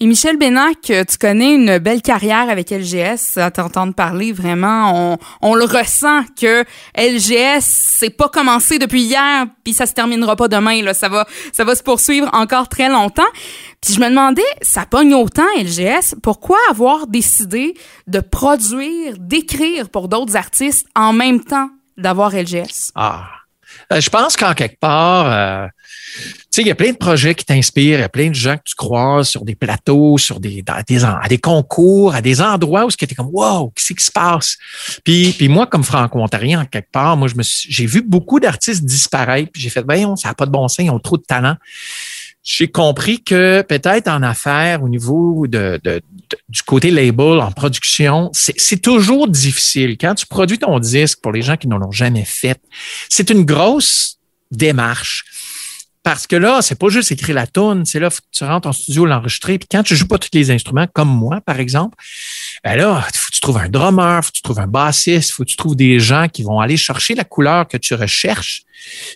Et 0.00 0.06
Michel 0.06 0.36
Bénac, 0.36 0.90
euh, 0.90 1.04
tu 1.08 1.18
connais 1.18 1.54
une 1.54 1.78
belle 1.78 2.02
carrière 2.02 2.50
avec 2.50 2.70
LGS. 2.70 3.36
À 3.38 3.52
t'entendre 3.52 3.94
parler, 3.94 4.32
vraiment, 4.32 5.12
on, 5.12 5.18
on 5.40 5.54
le 5.54 5.64
ressent 5.64 6.24
que 6.38 6.64
LGS, 6.96 7.60
c'est 7.62 8.10
pas 8.10 8.28
commencé 8.28 8.80
depuis 8.80 9.02
hier, 9.02 9.46
puis 9.62 9.72
ça 9.72 9.86
se 9.86 9.94
terminera 9.94 10.34
pas 10.34 10.48
demain. 10.48 10.82
Là, 10.82 10.94
ça 10.94 11.08
va, 11.08 11.28
ça 11.52 11.62
va 11.62 11.76
se 11.76 11.82
poursuivre 11.84 12.28
encore 12.32 12.68
très 12.68 12.88
longtemps. 12.88 13.22
Puis 13.80 13.94
je 13.94 14.00
me 14.00 14.08
demandais, 14.08 14.42
ça 14.62 14.84
pogne 14.84 15.14
autant 15.14 15.46
LGS, 15.56 16.16
pourquoi 16.24 16.58
avoir 16.70 17.06
décidé 17.06 17.74
de 18.08 18.18
produire, 18.18 19.14
d'écrire 19.18 19.90
pour 19.90 20.08
d'autres 20.08 20.34
artistes 20.34 20.88
en 20.96 21.12
même 21.12 21.44
temps 21.44 21.70
d'avoir 21.96 22.34
LGS? 22.34 22.90
Ah. 22.96 23.28
Euh, 23.92 24.00
je 24.00 24.10
pense 24.10 24.36
qu'en 24.36 24.54
quelque 24.54 24.78
part, 24.78 25.26
euh, 25.26 25.68
sais, 26.54 26.62
il 26.62 26.68
y 26.68 26.70
a 26.70 26.74
plein 26.74 26.92
de 26.92 26.96
projets 26.96 27.34
qui 27.34 27.44
t'inspirent, 27.44 27.98
il 27.98 28.02
y 28.02 28.04
a 28.04 28.08
plein 28.08 28.28
de 28.28 28.34
gens 28.34 28.56
que 28.56 28.62
tu 28.64 28.74
croises 28.74 29.28
sur 29.28 29.44
des 29.44 29.54
plateaux, 29.54 30.18
sur 30.18 30.40
des, 30.40 30.62
dans 30.62 30.80
des 30.86 31.04
à 31.04 31.26
des 31.28 31.38
concours, 31.38 32.14
à 32.14 32.22
des 32.22 32.40
endroits 32.40 32.84
où 32.84 32.90
tu 32.90 33.04
es 33.04 33.14
comme 33.14 33.30
Wow, 33.32 33.70
qu'est-ce 33.74 33.92
qui 33.94 34.04
se 34.04 34.12
passe? 34.12 34.56
Puis, 35.04 35.32
puis 35.36 35.48
moi, 35.48 35.66
comme 35.66 35.84
franco-ontarien, 35.84 36.60
en 36.62 36.64
quelque 36.64 36.90
part, 36.90 37.16
moi, 37.16 37.28
je 37.28 37.34
me 37.34 37.42
j'ai 37.42 37.86
vu 37.86 38.02
beaucoup 38.02 38.40
d'artistes 38.40 38.84
disparaître, 38.84 39.50
puis 39.52 39.62
j'ai 39.62 39.70
fait, 39.70 39.82
voyons, 39.82 40.16
ça 40.16 40.28
n'a 40.28 40.34
pas 40.34 40.46
de 40.46 40.50
bon 40.50 40.68
sens, 40.68 40.84
ils 40.84 40.90
ont 40.90 40.98
trop 40.98 41.16
de 41.16 41.22
talent. 41.22 41.56
J'ai 42.42 42.68
compris 42.68 43.22
que 43.22 43.62
peut-être 43.62 44.06
en 44.08 44.22
affaires, 44.22 44.82
au 44.82 44.88
niveau 44.90 45.46
de, 45.46 45.80
de- 45.82 46.02
de- 46.30 46.38
du 46.50 46.62
côté 46.62 46.90
label, 46.90 47.40
en 47.40 47.50
production, 47.50 48.30
c'est 48.32 48.82
toujours 48.82 49.28
difficile. 49.28 49.96
Quand 49.98 50.14
tu 50.14 50.26
produis 50.26 50.58
ton 50.58 50.78
disque, 50.78 51.20
pour 51.22 51.32
les 51.32 51.40
gens 51.42 51.56
qui 51.56 51.68
ne 51.68 51.76
l'ont 51.76 51.90
jamais 51.90 52.24
fait, 52.26 52.60
c'est 53.08 53.30
une 53.30 53.44
grosse 53.44 54.18
démarche. 54.50 55.24
Parce 56.04 56.26
que 56.26 56.36
là, 56.36 56.60
c'est 56.60 56.78
pas 56.78 56.90
juste 56.90 57.10
écrire 57.12 57.34
la 57.34 57.46
tune, 57.46 57.84
c'est 57.86 57.98
là, 57.98 58.10
faut 58.10 58.20
que 58.20 58.26
tu 58.30 58.44
rentres 58.44 58.68
en 58.68 58.72
studio, 58.72 59.06
l'enregistrer. 59.06 59.58
Puis 59.58 59.66
quand 59.70 59.82
tu 59.82 59.96
joues 59.96 60.06
pas 60.06 60.18
tous 60.18 60.28
les 60.34 60.50
instruments, 60.50 60.86
comme 60.92 61.08
moi, 61.08 61.40
par 61.40 61.58
exemple, 61.58 61.96
ben 62.62 62.76
là, 62.76 63.00
faut 63.14 63.30
que 63.30 63.34
tu 63.34 63.40
trouves 63.40 63.56
un 63.56 63.70
drummer, 63.70 64.22
faut 64.22 64.30
que 64.30 64.36
tu 64.36 64.42
trouves 64.42 64.60
un 64.60 64.66
bassiste, 64.66 65.32
faut 65.32 65.44
que 65.44 65.48
tu 65.48 65.56
trouves 65.56 65.76
des 65.76 65.98
gens 65.98 66.28
qui 66.28 66.42
vont 66.42 66.60
aller 66.60 66.76
chercher 66.76 67.14
la 67.14 67.24
couleur 67.24 67.66
que 67.66 67.78
tu 67.78 67.94
recherches. 67.94 68.64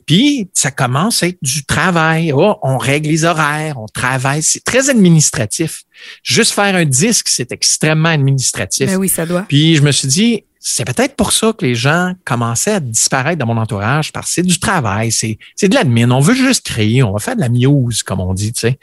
Puis 0.07 0.49
ça 0.55 0.71
commence 0.71 1.23
à 1.23 1.27
être 1.29 1.39
du 1.43 1.67
travail. 1.67 2.33
Oh, 2.33 2.57
on 2.63 2.79
règle 2.79 3.11
les 3.11 3.25
horaires, 3.25 3.79
on 3.79 3.87
travaille. 3.87 4.43
C'est 4.43 4.65
très 4.65 4.89
administratif. 4.89 5.83
Juste 6.23 6.53
faire 6.53 6.75
un 6.75 6.87
disque, 6.87 7.29
c'est 7.29 7.53
extrêmement 7.53 8.09
administratif. 8.09 8.87
Ben 8.87 8.97
oui, 8.97 9.11
ça 9.11 9.27
doit. 9.27 9.43
Puis 9.43 9.77
je 9.77 9.83
me 9.83 9.93
suis 9.93 10.09
dit, 10.09 10.45
c'est 10.71 10.85
peut-être 10.85 11.17
pour 11.17 11.33
ça 11.33 11.55
que 11.57 11.65
les 11.65 11.75
gens 11.75 12.13
commençaient 12.27 12.73
à 12.75 12.81
disparaître 12.81 13.39
dans 13.39 13.47
mon 13.47 13.57
entourage, 13.57 14.13
parce 14.13 14.27
que 14.27 14.33
c'est 14.35 14.43
du 14.43 14.59
travail, 14.61 15.11
c'est, 15.11 15.39
c'est 15.57 15.69
de 15.69 15.75
l'admin. 15.75 16.11
On 16.11 16.21
veut 16.21 16.35
juste 16.35 16.67
créer, 16.67 17.03
on 17.03 17.13
va 17.13 17.19
faire 17.21 17.37
de 17.37 17.41
la 17.41 17.49
muse, 17.49 18.03
comme 18.03 18.21
on 18.21 18.35
dit, 18.35 18.53
tu 18.53 18.61
sais. 18.61 18.79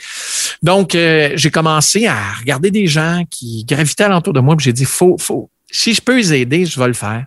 Donc, 0.64 0.96
euh, 0.96 1.34
j'ai 1.36 1.52
commencé 1.52 2.08
à 2.08 2.16
regarder 2.40 2.72
des 2.72 2.88
gens 2.88 3.24
qui 3.30 3.66
gravitaient 3.66 4.06
alentour 4.06 4.34
de 4.34 4.40
moi, 4.40 4.56
puis 4.58 4.64
j'ai 4.66 4.74
dit, 4.74 4.84
faut, 4.86 5.18
faut, 5.20 5.52
si 5.72 5.94
je 5.94 6.02
peux 6.02 6.18
les 6.18 6.34
aider, 6.34 6.66
je 6.66 6.80
vais 6.80 6.88
le 6.88 6.94
faire. 6.94 7.26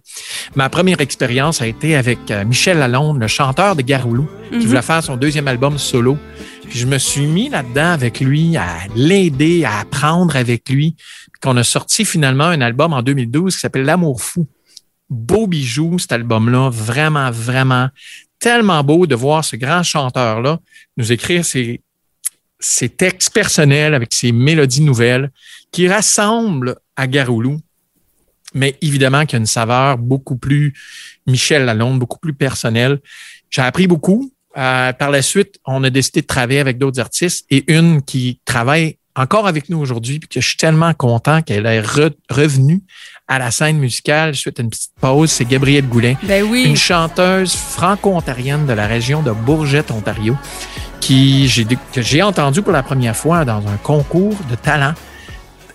Ma 0.57 0.69
première 0.69 1.01
expérience 1.01 1.63
a 1.63 1.67
été 1.69 1.95
avec 1.95 2.19
euh, 2.31 2.45
Michel 2.45 2.79
Lalonde, 2.79 3.21
le 3.21 3.29
chanteur 3.29 3.77
de 3.77 3.83
Garoulou, 3.83 4.29
qui 4.51 4.57
Mhm. 4.57 4.67
voulait 4.67 4.83
faire 4.83 5.05
son 5.05 5.17
deuxième 5.17 5.47
album 5.47 5.79
solo. 5.79 6.19
Je 6.71 6.87
me 6.87 6.99
suis 6.99 7.27
mis 7.27 7.49
là-dedans 7.49 7.93
avec 7.93 8.21
lui, 8.21 8.57
à 8.57 8.87
l'aider, 8.95 9.65
à 9.65 9.81
apprendre 9.81 10.37
avec 10.37 10.69
lui. 10.69 10.97
Qu'on 11.41 11.57
a 11.57 11.65
sorti 11.65 12.05
finalement 12.05 12.45
un 12.45 12.61
album 12.61 12.93
en 12.93 13.03
2012 13.03 13.55
qui 13.55 13.61
s'appelle 13.61 13.85
L'amour 13.85 14.21
fou. 14.21 14.47
Beau 15.09 15.47
bijou, 15.47 15.99
cet 15.99 16.13
album-là. 16.13 16.71
Vraiment, 16.71 17.31
vraiment 17.31 17.89
tellement 18.39 18.85
beau 18.85 19.07
de 19.07 19.15
voir 19.15 19.45
ce 19.45 19.57
grand 19.57 19.83
chanteur-là 19.83 20.61
nous 20.97 21.11
écrire 21.11 21.45
ses, 21.45 21.81
ses 22.61 22.89
textes 22.89 23.33
personnels 23.33 23.95
avec 23.95 24.13
ses 24.13 24.33
mélodies 24.33 24.83
nouvelles 24.83 25.31
qui 25.73 25.89
rassemblent 25.89 26.77
à 26.97 27.07
Garoulou. 27.07 27.61
Mais 28.55 28.77
évidemment 28.81 29.27
qu'il 29.27 29.35
y 29.35 29.37
a 29.37 29.41
une 29.41 29.47
saveur 29.47 29.99
beaucoup 29.99 30.37
plus 30.37 30.75
Michel 31.27 31.65
Lalonde, 31.65 31.99
beaucoup 31.99 32.19
plus 32.19 32.35
personnelle. 32.35 33.01
J'ai 33.51 33.63
appris 33.63 33.87
beaucoup. 33.87 34.33
Euh, 34.57 34.93
par 34.93 35.11
la 35.11 35.23
suite, 35.23 35.59
on 35.67 35.85
a 35.85 35.91
décidé 35.91 36.23
de 36.23 36.27
travailler 36.27 36.61
avec 36.61 36.79
d'autres 36.79 37.01
artistes 37.01 37.45
et 37.51 37.65
une 37.73 38.03
qui 38.03 38.41
travaille 38.45 38.97
encore 39.15 39.47
avec 39.49 39.69
nous 39.69 39.79
aujourd'hui, 39.79 40.19
puis 40.21 40.29
que 40.29 40.41
je 40.41 40.47
suis 40.49 40.57
tellement 40.57 40.95
content 40.95 41.43
qu'elle 41.43 41.67
est 41.67 41.81
re- 41.83 42.15
revenue 42.31 42.81
à 43.27 43.39
la 43.39 43.51
scène 43.51 43.79
musicale 43.79 44.35
suite 44.35 44.59
à 44.59 44.63
une 44.63 44.71
petite 44.71 44.93
pause, 45.01 45.31
c'est 45.31 45.45
Gabrielle 45.45 45.87
Goulet, 45.89 46.17
Ben 46.23 46.45
oui. 46.45 46.65
une 46.65 46.77
chanteuse 46.77 47.55
franco-ontarienne 47.55 48.65
de 48.67 48.73
la 48.73 48.87
région 48.87 49.23
de 49.23 49.33
Bourgette, 49.33 49.91
Ontario, 49.91 50.37
qui 51.01 51.47
j'ai 51.49 51.65
que 51.93 52.01
j'ai 52.01 52.23
entendu 52.23 52.63
pour 52.63 52.73
la 52.73 52.83
première 52.83 53.17
fois 53.17 53.45
dans 53.45 53.67
un 53.67 53.77
concours 53.77 54.37
de 54.51 54.55
talent 54.55 54.95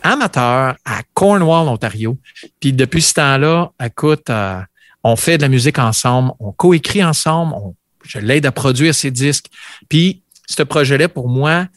amateur 0.01 0.75
à 0.85 1.01
Cornwall, 1.13 1.67
Ontario. 1.67 2.17
Puis 2.59 2.73
depuis 2.73 3.01
ce 3.01 3.13
temps-là, 3.15 3.71
écoute, 3.83 4.29
euh, 4.29 4.59
on 5.03 5.15
fait 5.15 5.37
de 5.37 5.43
la 5.43 5.49
musique 5.49 5.79
ensemble, 5.79 6.31
on 6.39 6.51
coécrit 6.51 7.03
ensemble, 7.03 7.53
on, 7.55 7.75
je 8.05 8.19
l'aide 8.19 8.45
à 8.45 8.51
produire 8.51 8.93
ses 8.95 9.11
disques. 9.11 9.47
Puis 9.89 10.21
ce 10.49 10.63
projet-là, 10.63 11.09
pour 11.09 11.29
moi, 11.29 11.67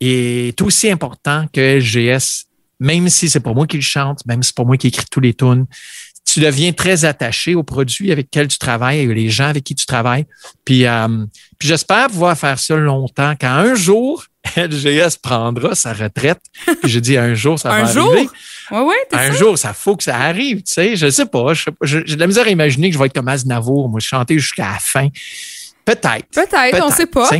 est 0.00 0.60
aussi 0.62 0.90
important 0.90 1.46
que 1.52 1.78
LGS, 1.78 2.46
même 2.78 3.08
si 3.08 3.28
c'est 3.28 3.40
pas 3.40 3.52
moi 3.52 3.66
qui 3.66 3.76
le 3.76 3.82
chante, 3.82 4.24
même 4.26 4.42
si 4.42 4.48
c'est 4.48 4.56
pas 4.56 4.64
moi 4.64 4.76
qui 4.76 4.88
écris 4.88 5.04
tous 5.10 5.20
les 5.20 5.34
tunes. 5.34 5.66
Tu 6.24 6.40
deviens 6.40 6.72
très 6.72 7.04
attaché 7.04 7.54
aux 7.54 7.62
produits 7.64 8.12
avec 8.12 8.26
lesquels 8.26 8.48
tu 8.48 8.58
travailles 8.58 9.00
et 9.00 9.06
les 9.14 9.28
gens 9.30 9.48
avec 9.48 9.64
qui 9.64 9.74
tu 9.74 9.84
travailles. 9.84 10.26
Puis, 10.64 10.86
euh, 10.86 11.08
puis 11.58 11.68
j'espère 11.68 12.06
pouvoir 12.08 12.38
faire 12.38 12.58
ça 12.58 12.76
longtemps. 12.76 13.34
Quand 13.40 13.48
un 13.50 13.74
jour, 13.74 14.24
LGS 14.56 15.16
prendra 15.20 15.74
sa 15.74 15.92
retraite, 15.92 16.40
puis 16.82 16.90
je 16.90 16.98
dis 17.00 17.16
un 17.16 17.34
jour, 17.34 17.58
ça 17.58 17.72
Un 17.74 17.82
va 17.84 17.92
jour? 17.92 18.12
arriver. 18.12 18.28
Ouais, 18.70 18.80
ouais, 18.80 18.94
Un 19.12 19.32
ça? 19.32 19.38
jour, 19.38 19.58
ça 19.58 19.72
faut 19.74 19.96
que 19.96 20.04
ça 20.04 20.16
arrive, 20.16 20.58
tu 20.58 20.72
sais. 20.72 20.94
Je 20.96 21.10
sais 21.10 21.26
pas. 21.26 21.52
J'ai 21.82 22.02
de 22.04 22.20
la 22.20 22.26
misère 22.28 22.46
à 22.46 22.50
imaginer 22.50 22.88
que 22.90 22.94
je 22.94 22.98
vais 23.00 23.06
être 23.06 23.14
comme 23.14 23.28
Aznavour, 23.28 23.88
moi, 23.88 23.98
chanter 24.00 24.38
jusqu'à 24.38 24.70
la 24.72 24.78
fin. 24.78 25.08
Peut-être. 25.84 26.26
Peut-être, 26.32 26.84
on 26.84 26.90
sait 26.90 27.06
pas. 27.06 27.30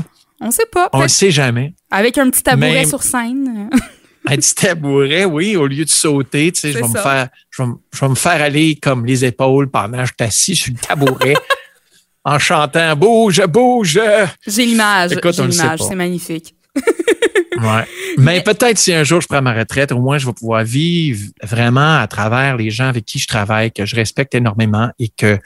On 0.41 0.51
sait 0.51 0.67
pas. 0.71 0.89
On 0.93 0.99
Peut-être 0.99 1.11
sait 1.11 1.31
jamais. 1.31 1.75
Avec 1.91 2.17
un 2.19 2.31
petit 2.31 2.43
tabouret 2.43 2.85
sur 2.87 3.03
scène. 3.03 3.69
Un 4.27 4.37
petit 4.37 4.55
tabouret, 4.55 5.25
oui, 5.25 5.57
au 5.57 5.67
lieu 5.67 5.83
de 5.83 5.89
sauter, 5.91 6.53
tu 6.53 6.61
sais, 6.61 6.73
je 6.73 6.79
vais 6.79 6.87
me 6.87 6.93
faire, 6.93 7.29
je 7.49 7.63
vais, 7.63 7.69
me- 7.69 7.77
je 7.91 8.01
vais 8.01 8.09
me 8.11 8.15
faire 8.15 8.43
aller 8.43 8.77
comme 8.77 9.07
les 9.07 9.25
épaules 9.25 9.71
pendant 9.71 9.97
que 10.03 10.05
je 10.05 10.13
suis 10.19 10.29
assis 10.29 10.57
sur 10.57 10.75
le 10.75 10.79
tabouret 10.79 11.35
en 12.27 12.39
chantant 12.39 12.95
bouge, 12.97 13.43
bouge. 13.47 13.99
J'ai 14.47 14.67
l'image. 14.67 15.13
Écoute, 15.13 15.33
J'ai 15.35 15.47
l'image. 15.47 15.81
C'est 15.89 15.95
magnifique. 15.95 16.55
Ouais. 16.77 17.85
Mais 18.19 18.43
peut-être 18.43 18.77
si 18.77 18.93
un 18.93 19.05
jour 19.05 19.23
je 19.23 19.27
prends 19.27 19.41
ma 19.41 19.55
retraite, 19.55 19.91
au 19.91 20.01
moins 20.01 20.19
je 20.19 20.27
vais 20.27 20.35
pouvoir 20.35 20.65
vivre 20.65 21.31
vraiment 21.43 21.99
à 21.99 22.07
travers 22.07 22.59
les 22.59 22.71
gens 22.71 22.89
avec 22.89 23.07
qui 23.07 23.19
je 23.19 23.27
travaille, 23.27 23.73
que 23.73 23.87
je 23.87 23.97
respecte 23.97 24.35
énormément 24.35 24.91
et 24.99 25.09
que, 25.09 25.39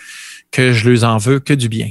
que 0.50 0.72
je 0.72 0.90
leur 0.90 1.04
en 1.04 1.18
veux 1.18 1.38
que 1.38 1.52
du 1.54 1.68
bien. 1.68 1.90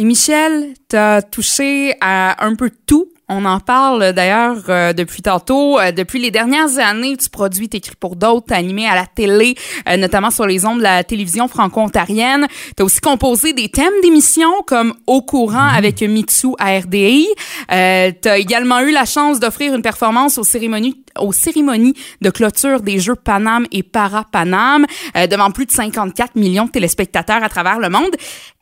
Et 0.00 0.04
Michel, 0.04 0.72
t'as 0.88 1.20
touché 1.20 1.94
à 2.00 2.46
un 2.46 2.54
peu 2.54 2.70
tout. 2.86 3.12
On 3.32 3.44
en 3.44 3.60
parle 3.60 4.12
d'ailleurs 4.12 4.56
euh, 4.68 4.92
depuis 4.92 5.22
tantôt. 5.22 5.78
Euh, 5.78 5.92
depuis 5.92 6.18
les 6.18 6.32
dernières 6.32 6.80
années, 6.80 7.16
tu 7.16 7.30
produis, 7.30 7.68
t'écris 7.68 7.94
pour 7.94 8.16
d'autres, 8.16 8.46
t'as 8.48 8.56
animé 8.56 8.88
à 8.88 8.96
la 8.96 9.06
télé, 9.06 9.54
euh, 9.88 9.96
notamment 9.96 10.32
sur 10.32 10.46
les 10.46 10.66
ondes 10.66 10.78
de 10.78 10.82
la 10.82 11.04
télévision 11.04 11.46
franco-ontarienne. 11.46 12.48
T'as 12.74 12.82
aussi 12.82 12.98
composé 12.98 13.52
des 13.52 13.68
thèmes 13.68 13.92
d'émissions 14.02 14.50
comme 14.66 14.94
Au 15.06 15.22
courant 15.22 15.68
avec 15.68 16.02
Mitsu 16.02 16.48
à 16.58 16.76
RDI. 16.76 17.28
Euh, 17.70 18.10
t'as 18.20 18.36
également 18.36 18.80
eu 18.80 18.90
la 18.90 19.04
chance 19.04 19.38
d'offrir 19.38 19.76
une 19.76 19.82
performance 19.82 20.36
aux 20.36 20.44
cérémonies, 20.44 21.04
aux 21.18 21.32
cérémonies 21.32 21.94
de 22.20 22.30
clôture 22.30 22.80
des 22.80 22.98
Jeux 22.98 23.14
Panam 23.14 23.64
et 23.70 23.84
Para-Panam 23.84 24.86
euh, 25.16 25.26
devant 25.28 25.52
plus 25.52 25.66
de 25.66 25.70
54 25.70 26.34
millions 26.34 26.64
de 26.64 26.70
téléspectateurs 26.70 27.44
à 27.44 27.48
travers 27.48 27.78
le 27.78 27.90
monde. 27.90 28.10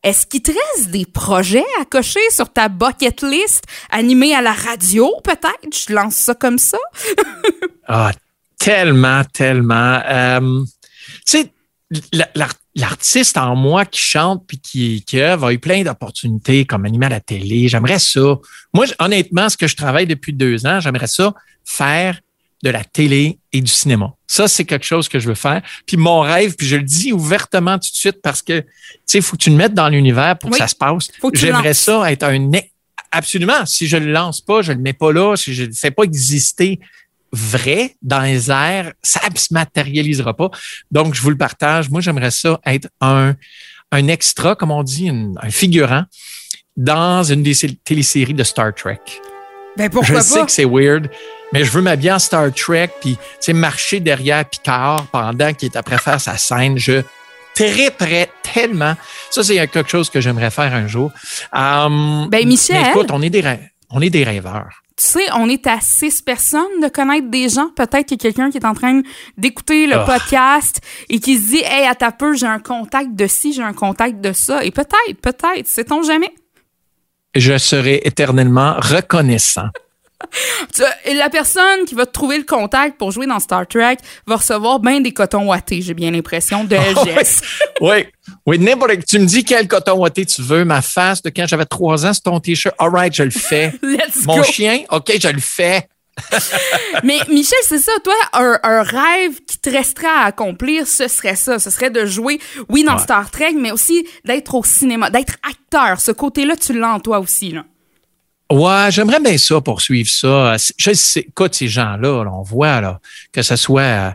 Est-ce 0.04 0.26
qu'il 0.26 0.42
te 0.42 0.52
reste 0.52 0.90
des 0.90 1.06
projets 1.06 1.66
à 1.80 1.84
cocher 1.84 2.20
sur 2.30 2.50
ta 2.50 2.68
bucket 2.68 3.22
list, 3.22 3.64
animés 3.90 4.34
à 4.34 4.40
la 4.40 4.52
radio, 4.66 5.10
peut-être? 5.24 5.86
Je 5.88 5.92
lance 5.92 6.14
ça 6.14 6.34
comme 6.34 6.58
ça. 6.58 6.78
Ah, 7.90 8.12
tellement, 8.58 9.22
tellement. 9.32 10.02
Euh, 10.06 10.62
tu 11.26 11.38
sais, 11.38 11.52
la- 12.12 12.28
l'ar- 12.34 12.52
l'artiste 12.74 13.38
en 13.38 13.56
moi 13.56 13.86
qui 13.86 13.98
chante 13.98 14.44
puis 14.46 14.58
qui, 14.58 15.02
qui 15.06 15.18
œuvre 15.20 15.46
a 15.46 15.52
eu 15.54 15.58
plein 15.58 15.82
d'opportunités 15.84 16.66
comme 16.66 16.84
animé 16.84 17.06
à 17.06 17.08
la 17.08 17.20
télé. 17.20 17.66
J'aimerais 17.68 17.98
ça. 17.98 18.36
Moi, 18.74 18.84
honnêtement, 18.98 19.48
ce 19.48 19.56
que 19.56 19.66
je 19.66 19.74
travaille 19.74 20.06
depuis 20.06 20.34
deux 20.34 20.66
ans, 20.66 20.80
j'aimerais 20.80 21.06
ça 21.06 21.32
faire 21.64 22.20
de 22.62 22.68
la 22.68 22.84
télé 22.84 23.38
et 23.54 23.62
du 23.62 23.72
cinéma. 23.72 24.12
Ça, 24.26 24.48
c'est 24.48 24.66
quelque 24.66 24.84
chose 24.84 25.08
que 25.08 25.18
je 25.18 25.28
veux 25.28 25.34
faire. 25.34 25.62
Puis 25.86 25.96
mon 25.96 26.20
rêve, 26.20 26.56
puis 26.56 26.66
je 26.66 26.76
le 26.76 26.82
dis 26.82 27.14
ouvertement 27.14 27.78
tout 27.78 27.88
de 27.90 27.96
suite 27.96 28.20
parce 28.20 28.42
que, 28.42 28.60
tu 28.60 28.66
sais, 29.06 29.18
il 29.18 29.22
faut 29.22 29.38
que 29.38 29.44
tu 29.44 29.48
le 29.50 29.56
mettes 29.56 29.72
dans 29.72 29.88
l'univers 29.88 30.36
pour 30.36 30.50
Oui. 30.50 30.58
que 30.58 30.62
ça 30.62 30.68
se 30.68 30.74
passe. 30.74 31.08
J'aimerais 31.32 31.72
ça 31.72 32.12
être 32.12 32.24
un... 32.24 32.50
Absolument. 33.10 33.64
Si 33.66 33.86
je 33.86 33.96
le 33.96 34.12
lance 34.12 34.40
pas, 34.40 34.62
je 34.62 34.72
le 34.72 34.78
mets 34.78 34.92
pas 34.92 35.12
là, 35.12 35.34
si 35.36 35.54
je 35.54 35.64
le 35.64 35.72
fais 35.72 35.90
pas 35.90 36.02
exister 36.04 36.78
vrai 37.32 37.94
dans 38.02 38.20
les 38.22 38.50
airs, 38.50 38.92
ça 39.02 39.20
ne 39.32 39.38
se 39.38 39.48
matérialisera 39.52 40.34
pas. 40.34 40.50
Donc, 40.90 41.14
je 41.14 41.20
vous 41.22 41.30
le 41.30 41.36
partage. 41.36 41.90
Moi, 41.90 42.00
j'aimerais 42.00 42.30
ça 42.30 42.58
être 42.66 42.88
un, 43.00 43.34
un 43.92 44.08
extra, 44.08 44.54
comme 44.56 44.70
on 44.70 44.82
dit, 44.82 45.06
une- 45.06 45.38
un 45.42 45.50
figurant 45.50 46.04
dans 46.76 47.22
une 47.24 47.42
des 47.42 47.54
sé- 47.54 47.78
téléséries 47.84 48.34
de 48.34 48.44
Star 48.44 48.74
Trek. 48.74 49.00
Ben 49.76 49.88
pourquoi 49.90 50.16
je 50.16 50.20
sais 50.24 50.44
que 50.46 50.50
c'est 50.50 50.64
weird, 50.64 51.08
mais 51.52 51.64
je 51.64 51.70
veux 51.70 51.82
m'habiller 51.82 52.12
en 52.12 52.18
Star 52.18 52.52
Trek 52.52 52.90
puis 53.00 53.16
tu 53.16 53.20
sais, 53.40 53.52
marcher 53.52 54.00
derrière 54.00 54.44
Picard 54.48 55.06
pendant 55.12 55.52
qu'il 55.54 55.66
est 55.70 55.76
après 55.76 55.98
faire 55.98 56.20
sa 56.20 56.36
scène. 56.36 56.78
Je 56.78 57.02
triperais 57.64 58.30
tellement. 58.42 58.94
Ça, 59.30 59.42
c'est 59.42 59.54
quelque 59.68 59.88
chose 59.88 60.10
que 60.10 60.20
j'aimerais 60.20 60.50
faire 60.50 60.72
un 60.74 60.86
jour. 60.86 61.10
Euh, 61.54 62.26
Ben, 62.28 62.46
Michel. 62.46 62.80
mais 62.82 62.90
écoute, 62.90 63.08
on 63.10 63.22
est 63.22 63.30
des, 63.30 63.42
on 63.90 64.00
est 64.00 64.10
des 64.10 64.24
rêveurs. 64.24 64.82
Tu 64.96 65.04
sais, 65.04 65.26
on 65.36 65.48
est 65.48 65.64
à 65.68 65.78
six 65.80 66.20
personnes 66.22 66.80
de 66.82 66.88
connaître 66.88 67.30
des 67.30 67.48
gens. 67.48 67.68
Peut-être 67.76 68.06
qu'il 68.06 68.16
y 68.16 68.20
a 68.20 68.22
quelqu'un 68.32 68.50
qui 68.50 68.58
est 68.58 68.66
en 68.66 68.74
train 68.74 69.00
d'écouter 69.36 69.86
le 69.86 69.94
Ah. 69.94 70.04
podcast 70.04 70.80
et 71.08 71.20
qui 71.20 71.36
se 71.38 71.50
dit, 71.50 71.62
hey, 71.64 71.86
à 71.86 71.94
ta 71.94 72.10
peu, 72.10 72.34
j'ai 72.34 72.46
un 72.48 72.58
contact 72.58 73.14
de 73.14 73.28
ci, 73.28 73.52
j'ai 73.52 73.62
un 73.62 73.74
contact 73.74 74.20
de 74.20 74.32
ça. 74.32 74.64
Et 74.64 74.72
peut-être, 74.72 75.20
peut-être, 75.22 75.68
sait-on 75.68 76.02
jamais. 76.02 76.34
Je 77.36 77.56
serai 77.58 78.00
éternellement 78.04 78.74
reconnaissant. 78.78 79.68
Et 81.04 81.14
la 81.14 81.30
personne 81.30 81.84
qui 81.86 81.94
va 81.94 82.06
trouver 82.06 82.38
le 82.38 82.44
contact 82.44 82.98
pour 82.98 83.10
jouer 83.12 83.26
dans 83.26 83.38
Star 83.38 83.66
Trek 83.66 83.96
va 84.26 84.36
recevoir 84.36 84.80
bien 84.80 85.00
des 85.00 85.12
cotons 85.12 85.46
wattés, 85.48 85.80
j'ai 85.82 85.94
bien 85.94 86.10
l'impression, 86.10 86.64
de 86.64 86.74
LGS. 86.76 87.40
oui, 87.80 88.06
oui, 88.46 88.58
n'importe. 88.58 89.04
Tu 89.06 89.18
me 89.18 89.26
dis 89.26 89.44
quel 89.44 89.68
coton 89.68 89.94
ouaté 89.98 90.26
tu 90.26 90.42
veux, 90.42 90.64
ma 90.64 90.82
face 90.82 91.22
de 91.22 91.30
quand 91.30 91.46
j'avais 91.46 91.64
trois 91.66 92.04
ans, 92.04 92.12
c'est 92.12 92.22
ton 92.22 92.40
t-shirt. 92.40 92.74
All 92.78 92.90
right, 92.90 93.14
je 93.14 93.22
le 93.22 93.30
fais. 93.30 93.72
Let's 93.82 94.24
Mon 94.26 94.38
go. 94.38 94.42
chien, 94.42 94.80
OK, 94.90 95.12
je 95.20 95.28
le 95.28 95.40
fais. 95.40 95.88
Mais 97.04 97.18
Michel, 97.28 97.58
c'est 97.62 97.78
ça, 97.78 97.92
toi, 98.02 98.14
un, 98.32 98.58
un 98.64 98.82
rêve 98.82 99.40
qui 99.46 99.56
te 99.58 99.70
resterait 99.70 100.08
à 100.08 100.24
accomplir, 100.24 100.86
ce 100.88 101.06
serait 101.06 101.36
ça. 101.36 101.60
Ce 101.60 101.70
serait 101.70 101.90
de 101.90 102.04
jouer, 102.06 102.40
oui, 102.68 102.82
dans 102.82 102.96
Ouais. 102.96 103.02
Star 103.02 103.30
Trek, 103.30 103.52
mais 103.56 103.70
aussi 103.70 104.04
d'être 104.24 104.52
au 104.56 104.64
cinéma, 104.64 105.10
d'être 105.10 105.34
acteur. 105.48 106.00
Ce 106.00 106.10
côté-là, 106.10 106.56
tu 106.56 106.76
l'as 106.76 106.94
en 106.94 106.98
toi 107.00 107.20
aussi, 107.20 107.52
là. 107.52 107.64
Ouais, 108.50 108.88
j'aimerais 108.90 109.20
bien 109.20 109.36
ça 109.36 109.60
poursuivre 109.60 110.08
ça. 110.08 110.56
Je 110.78 110.92
sais, 110.94 111.26
ces 111.52 111.68
gens-là, 111.68 112.24
là, 112.24 112.30
on 112.32 112.42
voit 112.42 112.80
là, 112.80 112.98
que 113.30 113.42
ce 113.42 113.56
soit 113.56 113.82
euh, 113.82 114.10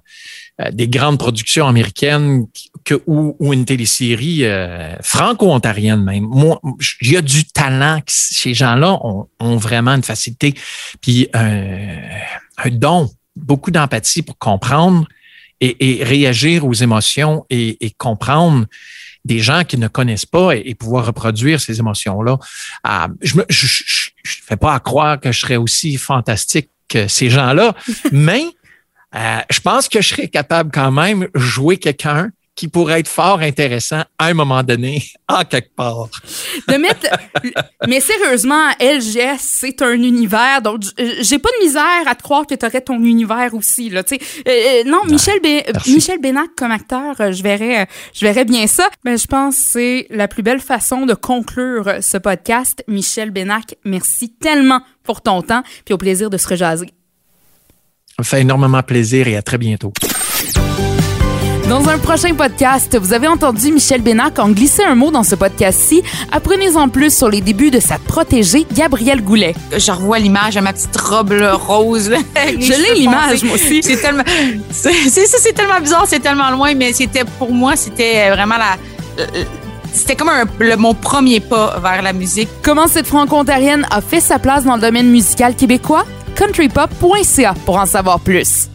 euh, 0.61 0.71
des 0.71 0.87
grandes 0.87 1.19
productions 1.19 1.67
américaines 1.67 2.47
que, 2.83 2.99
ou, 3.05 3.35
ou 3.39 3.53
une 3.53 3.65
télésérie 3.65 4.45
euh, 4.45 4.95
franco-ontarienne 5.03 6.03
même. 6.03 6.23
Moi, 6.23 6.59
il 7.01 7.11
y 7.11 7.17
a 7.17 7.21
du 7.21 7.45
talent. 7.45 8.01
Ces 8.07 8.55
gens-là 8.55 8.97
ont, 9.03 9.27
ont 9.39 9.57
vraiment 9.57 9.91
une 9.91 10.03
facilité, 10.03 10.55
puis 10.99 11.27
un, 11.33 11.99
un 12.57 12.69
don, 12.71 13.11
beaucoup 13.35 13.69
d'empathie 13.69 14.23
pour 14.23 14.39
comprendre 14.39 15.07
et, 15.61 15.99
et 15.99 16.03
réagir 16.03 16.65
aux 16.65 16.73
émotions 16.73 17.45
et, 17.51 17.85
et 17.85 17.91
comprendre 17.91 18.65
des 19.25 19.39
gens 19.39 19.63
qui 19.63 19.77
ne 19.77 19.87
connaissent 19.87 20.25
pas 20.25 20.55
et, 20.55 20.63
et 20.65 20.75
pouvoir 20.75 21.05
reproduire 21.05 21.59
ces 21.61 21.79
émotions-là. 21.79 22.37
Ah, 22.83 23.07
je 23.21 23.37
ne 23.37 23.43
je, 23.49 23.67
je, 23.67 24.09
je 24.23 24.37
fais 24.43 24.57
pas 24.57 24.73
à 24.73 24.79
croire 24.79 25.19
que 25.19 25.31
je 25.31 25.39
serais 25.39 25.55
aussi 25.55 25.97
fantastique 25.97 26.69
que 26.89 27.07
ces 27.07 27.29
gens-là, 27.29 27.73
mais 28.11 28.45
euh, 29.15 29.39
je 29.49 29.59
pense 29.59 29.89
que 29.89 30.01
je 30.01 30.09
serais 30.09 30.27
capable 30.27 30.71
quand 30.71 30.91
même 30.91 31.27
de 31.33 31.39
jouer 31.39 31.77
quelqu'un 31.77 32.31
qui 32.55 32.67
pourrait 32.67 32.99
être 32.99 33.07
fort 33.07 33.39
intéressant 33.39 34.03
à 34.19 34.27
un 34.27 34.35
moment 34.35 34.61
donné, 34.61 35.03
en 35.27 35.43
quelque 35.43 35.73
part. 35.75 36.07
De 36.67 36.75
mettre. 36.75 37.07
mais 37.87 37.99
sérieusement, 37.99 38.69
LGS, 38.79 39.39
c'est 39.39 39.81
un 39.81 39.93
univers. 39.93 40.61
Donc, 40.61 40.83
j- 40.83 40.91
j'ai 41.21 41.39
pas 41.39 41.49
de 41.59 41.65
misère 41.65 42.07
à 42.07 42.13
te 42.13 42.21
croire 42.21 42.45
que 42.45 42.53
tu 42.53 42.63
aurais 42.63 42.81
ton 42.81 43.03
univers 43.03 43.55
aussi. 43.55 43.89
Là. 43.89 44.03
Euh, 44.11 44.17
euh, 44.47 44.83
non, 44.85 45.01
Michel, 45.09 45.39
Bé- 45.41 45.63
merci. 45.73 45.95
Michel 45.95 46.19
Bénac 46.21 46.49
comme 46.55 46.69
acteur, 46.71 47.19
euh, 47.21 47.31
je 47.31 47.41
verrais, 47.41 47.81
euh, 47.81 47.85
je 48.13 48.23
verrais 48.23 48.45
bien 48.45 48.67
ça. 48.67 48.87
Mais 49.03 49.17
je 49.17 49.25
pense 49.25 49.55
que 49.55 49.61
c'est 49.63 50.07
la 50.11 50.27
plus 50.27 50.43
belle 50.43 50.59
façon 50.61 51.07
de 51.07 51.15
conclure 51.15 51.87
euh, 51.87 52.01
ce 52.01 52.17
podcast. 52.17 52.83
Michel 52.87 53.31
Bénac, 53.31 53.75
merci 53.83 54.31
tellement 54.31 54.81
pour 55.03 55.21
ton 55.21 55.41
temps 55.41 55.63
puis 55.85 55.93
au 55.95 55.97
plaisir 55.97 56.29
de 56.29 56.37
se 56.37 56.47
rejaser. 56.47 56.87
Ça 58.09 58.15
me 58.19 58.23
fait 58.25 58.41
énormément 58.41 58.83
plaisir 58.83 59.27
et 59.27 59.35
à 59.35 59.41
très 59.41 59.57
bientôt. 59.57 59.91
Dans 61.69 61.87
un 61.89 61.97
prochain 61.97 62.33
podcast, 62.35 62.95
vous 62.99 63.13
avez 63.13 63.27
entendu 63.27 63.71
Michel 63.71 64.01
Bénac 64.01 64.37
en 64.37 64.49
glisser 64.49 64.83
un 64.83 64.95
mot 64.95 65.11
dans 65.11 65.23
ce 65.23 65.33
podcast-ci. 65.33 66.03
Apprenez-en 66.31 66.89
plus 66.89 67.15
sur 67.15 67.29
les 67.29 67.41
débuts 67.41 67.71
de 67.71 67.79
sa 67.79 67.97
protégée, 67.97 68.67
Gabrielle 68.73 69.23
Goulet. 69.23 69.55
je 69.75 69.91
revois 69.91 70.19
l'image 70.19 70.55
de 70.55 70.59
ma 70.59 70.73
petite 70.73 70.95
robe 70.97 71.31
là, 71.31 71.53
rose. 71.55 72.11
Je 72.59 72.73
l'ai 72.73 72.99
l'image, 72.99 73.43
moi 73.43 73.55
aussi. 73.55 73.81
C'est 73.81 73.95
tellement, 73.97 74.23
c'est 74.71 74.91
bizarre, 75.81 76.05
c'est 76.07 76.19
tellement 76.19 76.51
loin, 76.51 76.73
mais 76.75 76.93
c'était 76.93 77.23
pour 77.39 77.51
moi, 77.51 77.75
c'était 77.75 78.29
vraiment 78.29 78.55
la, 78.57 79.25
c'était 79.93 80.15
comme 80.15 80.29
un- 80.29 80.45
le- 80.59 80.75
mon 80.77 80.93
premier 80.93 81.39
pas 81.39 81.79
vers 81.81 82.01
la 82.01 82.13
musique. 82.13 82.49
Comment 82.61 82.87
cette 82.87 83.07
franco-ontarienne 83.07 83.87
a 83.89 84.01
fait 84.01 84.19
sa 84.21 84.37
place 84.37 84.63
dans 84.65 84.75
le 84.75 84.81
domaine 84.81 85.09
musical 85.09 85.55
québécois? 85.55 86.05
countrypop.ca 86.37 87.53
pour 87.65 87.77
en 87.77 87.85
savoir 87.85 88.19
plus. 88.19 88.67